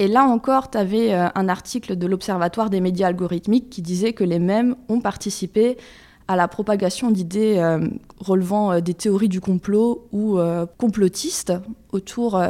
Et 0.00 0.08
là 0.08 0.24
encore, 0.24 0.70
tu 0.70 0.78
avais 0.78 1.12
euh, 1.12 1.28
un 1.34 1.48
article 1.50 1.94
de 1.94 2.06
l'Observatoire 2.06 2.70
des 2.70 2.80
médias 2.80 3.08
algorithmiques 3.08 3.68
qui 3.68 3.82
disait 3.82 4.14
que 4.14 4.24
les 4.24 4.38
mêmes 4.38 4.74
ont 4.88 5.00
participé 5.00 5.76
à 6.26 6.36
la 6.36 6.48
propagation 6.48 7.10
d'idées 7.10 7.58
euh, 7.58 7.86
relevant 8.18 8.72
euh, 8.72 8.80
des 8.80 8.94
théories 8.94 9.28
du 9.28 9.42
complot 9.42 10.08
ou 10.10 10.38
complotistes 10.78 11.52
autour 11.92 12.42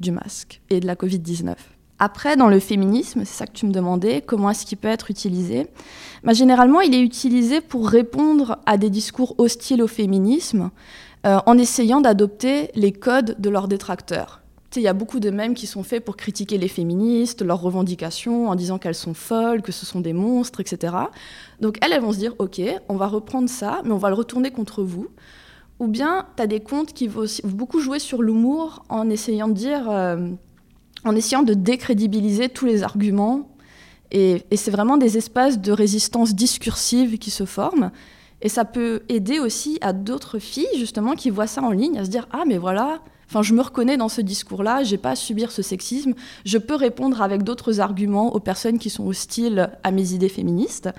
du 0.00 0.12
masque 0.12 0.60
et 0.68 0.80
de 0.80 0.86
la 0.86 0.96
Covid-19. 0.96 1.54
Après, 1.98 2.36
dans 2.36 2.48
le 2.48 2.60
féminisme, 2.60 3.20
c'est 3.24 3.38
ça 3.38 3.46
que 3.46 3.52
tu 3.52 3.64
me 3.64 3.72
demandais, 3.72 4.20
comment 4.20 4.50
est-ce 4.50 4.66
qu'il 4.66 4.76
peut 4.76 4.88
être 4.88 5.10
utilisé? 5.10 5.66
Bah, 6.24 6.34
Généralement, 6.34 6.82
il 6.82 6.94
est 6.94 7.02
utilisé 7.02 7.62
pour 7.62 7.88
répondre 7.88 8.58
à 8.66 8.76
des 8.76 8.90
discours 8.90 9.34
hostiles 9.38 9.82
au 9.82 9.88
féminisme 9.88 10.70
en 11.24 11.58
essayant 11.58 12.00
d'adopter 12.02 12.70
les 12.74 12.92
codes 12.92 13.36
de 13.38 13.50
leurs 13.50 13.68
détracteurs. 13.68 14.39
Il 14.76 14.82
y 14.82 14.88
a 14.88 14.92
beaucoup 14.92 15.18
de 15.18 15.30
mèmes 15.30 15.54
qui 15.54 15.66
sont 15.66 15.82
faits 15.82 16.04
pour 16.04 16.16
critiquer 16.16 16.56
les 16.56 16.68
féministes, 16.68 17.42
leurs 17.42 17.60
revendications, 17.60 18.48
en 18.48 18.54
disant 18.54 18.78
qu'elles 18.78 18.94
sont 18.94 19.14
folles, 19.14 19.62
que 19.62 19.72
ce 19.72 19.84
sont 19.84 20.00
des 20.00 20.12
monstres, 20.12 20.60
etc. 20.60 20.94
Donc 21.60 21.78
elles, 21.82 21.92
elles 21.92 22.00
vont 22.02 22.12
se 22.12 22.18
dire, 22.18 22.34
OK, 22.38 22.60
on 22.88 22.96
va 22.96 23.06
reprendre 23.06 23.48
ça, 23.48 23.82
mais 23.84 23.90
on 23.90 23.98
va 23.98 24.08
le 24.08 24.14
retourner 24.14 24.50
contre 24.50 24.82
vous. 24.82 25.08
Ou 25.80 25.88
bien, 25.88 26.26
tu 26.36 26.42
as 26.42 26.46
des 26.46 26.60
comptes 26.60 26.92
qui 26.92 27.08
vont 27.08 27.24
beaucoup 27.44 27.80
jouer 27.80 27.98
sur 27.98 28.22
l'humour 28.22 28.84
en 28.88 29.10
essayant 29.10 29.48
de 29.48 29.54
dire... 29.54 29.90
Euh, 29.90 30.30
en 31.04 31.16
essayant 31.16 31.42
de 31.42 31.54
décrédibiliser 31.54 32.48
tous 32.48 32.66
les 32.66 32.82
arguments. 32.82 33.48
Et, 34.10 34.42
c'est 34.56 34.70
vraiment 34.70 34.96
des 34.96 35.16
espaces 35.16 35.60
de 35.60 35.72
résistance 35.72 36.34
discursive 36.34 37.18
qui 37.18 37.30
se 37.30 37.44
forment. 37.44 37.90
Et 38.42 38.48
ça 38.48 38.64
peut 38.64 39.02
aider 39.08 39.38
aussi 39.38 39.78
à 39.80 39.92
d'autres 39.92 40.38
filles, 40.38 40.66
justement, 40.76 41.14
qui 41.14 41.30
voient 41.30 41.46
ça 41.46 41.62
en 41.62 41.70
ligne, 41.70 41.98
à 41.98 42.04
se 42.04 42.10
dire 42.10 42.26
Ah, 42.32 42.44
mais 42.46 42.58
voilà, 42.58 43.00
enfin, 43.30 43.42
je 43.42 43.54
me 43.54 43.62
reconnais 43.62 43.96
dans 43.96 44.08
ce 44.08 44.20
discours-là, 44.20 44.82
j'ai 44.82 44.98
pas 44.98 45.10
à 45.10 45.16
subir 45.16 45.52
ce 45.52 45.62
sexisme, 45.62 46.14
je 46.44 46.58
peux 46.58 46.74
répondre 46.74 47.22
avec 47.22 47.44
d'autres 47.44 47.78
arguments 47.78 48.34
aux 48.34 48.40
personnes 48.40 48.78
qui 48.78 48.90
sont 48.90 49.06
hostiles 49.06 49.70
à 49.84 49.92
mes 49.92 50.12
idées 50.12 50.28
féministes. 50.28 50.90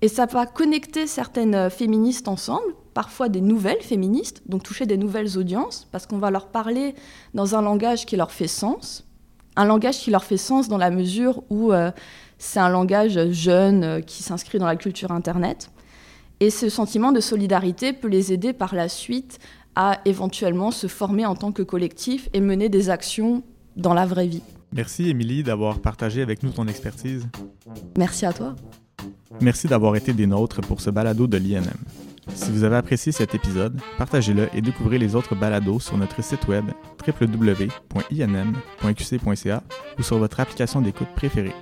Et 0.00 0.08
ça 0.08 0.26
va 0.26 0.46
connecter 0.46 1.08
certaines 1.08 1.70
féministes 1.70 2.28
ensemble, 2.28 2.74
parfois 2.94 3.28
des 3.28 3.40
nouvelles 3.40 3.82
féministes, 3.82 4.42
donc 4.46 4.62
toucher 4.62 4.86
des 4.86 4.96
nouvelles 4.96 5.36
audiences, 5.36 5.88
parce 5.90 6.06
qu'on 6.06 6.18
va 6.18 6.30
leur 6.30 6.46
parler 6.46 6.94
dans 7.32 7.56
un 7.56 7.62
langage 7.62 8.06
qui 8.06 8.16
leur 8.16 8.30
fait 8.30 8.46
sens, 8.46 9.04
un 9.56 9.64
langage 9.64 9.98
qui 9.98 10.10
leur 10.10 10.24
fait 10.24 10.36
sens 10.36 10.68
dans 10.68 10.78
la 10.78 10.90
mesure 10.90 11.42
où 11.50 11.72
euh, 11.72 11.90
c'est 12.38 12.60
un 12.60 12.68
langage 12.68 13.30
jeune 13.32 13.84
euh, 13.84 14.00
qui 14.00 14.22
s'inscrit 14.22 14.58
dans 14.58 14.66
la 14.66 14.76
culture 14.76 15.10
Internet. 15.10 15.70
Et 16.40 16.50
ce 16.50 16.68
sentiment 16.68 17.12
de 17.12 17.20
solidarité 17.20 17.92
peut 17.92 18.08
les 18.08 18.32
aider 18.32 18.52
par 18.52 18.74
la 18.74 18.88
suite 18.88 19.38
à 19.76 20.00
éventuellement 20.04 20.70
se 20.70 20.86
former 20.86 21.26
en 21.26 21.34
tant 21.34 21.52
que 21.52 21.62
collectif 21.62 22.28
et 22.32 22.40
mener 22.40 22.68
des 22.68 22.90
actions 22.90 23.42
dans 23.76 23.94
la 23.94 24.06
vraie 24.06 24.26
vie. 24.26 24.42
Merci 24.72 25.08
Émilie 25.08 25.42
d'avoir 25.42 25.80
partagé 25.80 26.22
avec 26.22 26.42
nous 26.42 26.50
ton 26.50 26.66
expertise. 26.66 27.28
Merci 27.96 28.26
à 28.26 28.32
toi. 28.32 28.54
Merci 29.40 29.66
d'avoir 29.68 29.96
été 29.96 30.12
des 30.12 30.26
nôtres 30.26 30.60
pour 30.60 30.80
ce 30.80 30.90
balado 30.90 31.26
de 31.26 31.36
l'INM. 31.36 31.64
Si 32.34 32.50
vous 32.50 32.64
avez 32.64 32.76
apprécié 32.76 33.12
cet 33.12 33.34
épisode, 33.34 33.78
partagez-le 33.98 34.48
et 34.54 34.62
découvrez 34.62 34.98
les 34.98 35.14
autres 35.14 35.34
balados 35.34 35.80
sur 35.80 35.98
notre 35.98 36.22
site 36.22 36.48
web 36.48 36.64
www.inm.qc.ca 37.06 37.72
ou 39.98 40.02
sur 40.02 40.18
votre 40.18 40.40
application 40.40 40.80
d'écoute 40.80 41.08
préférée. 41.14 41.54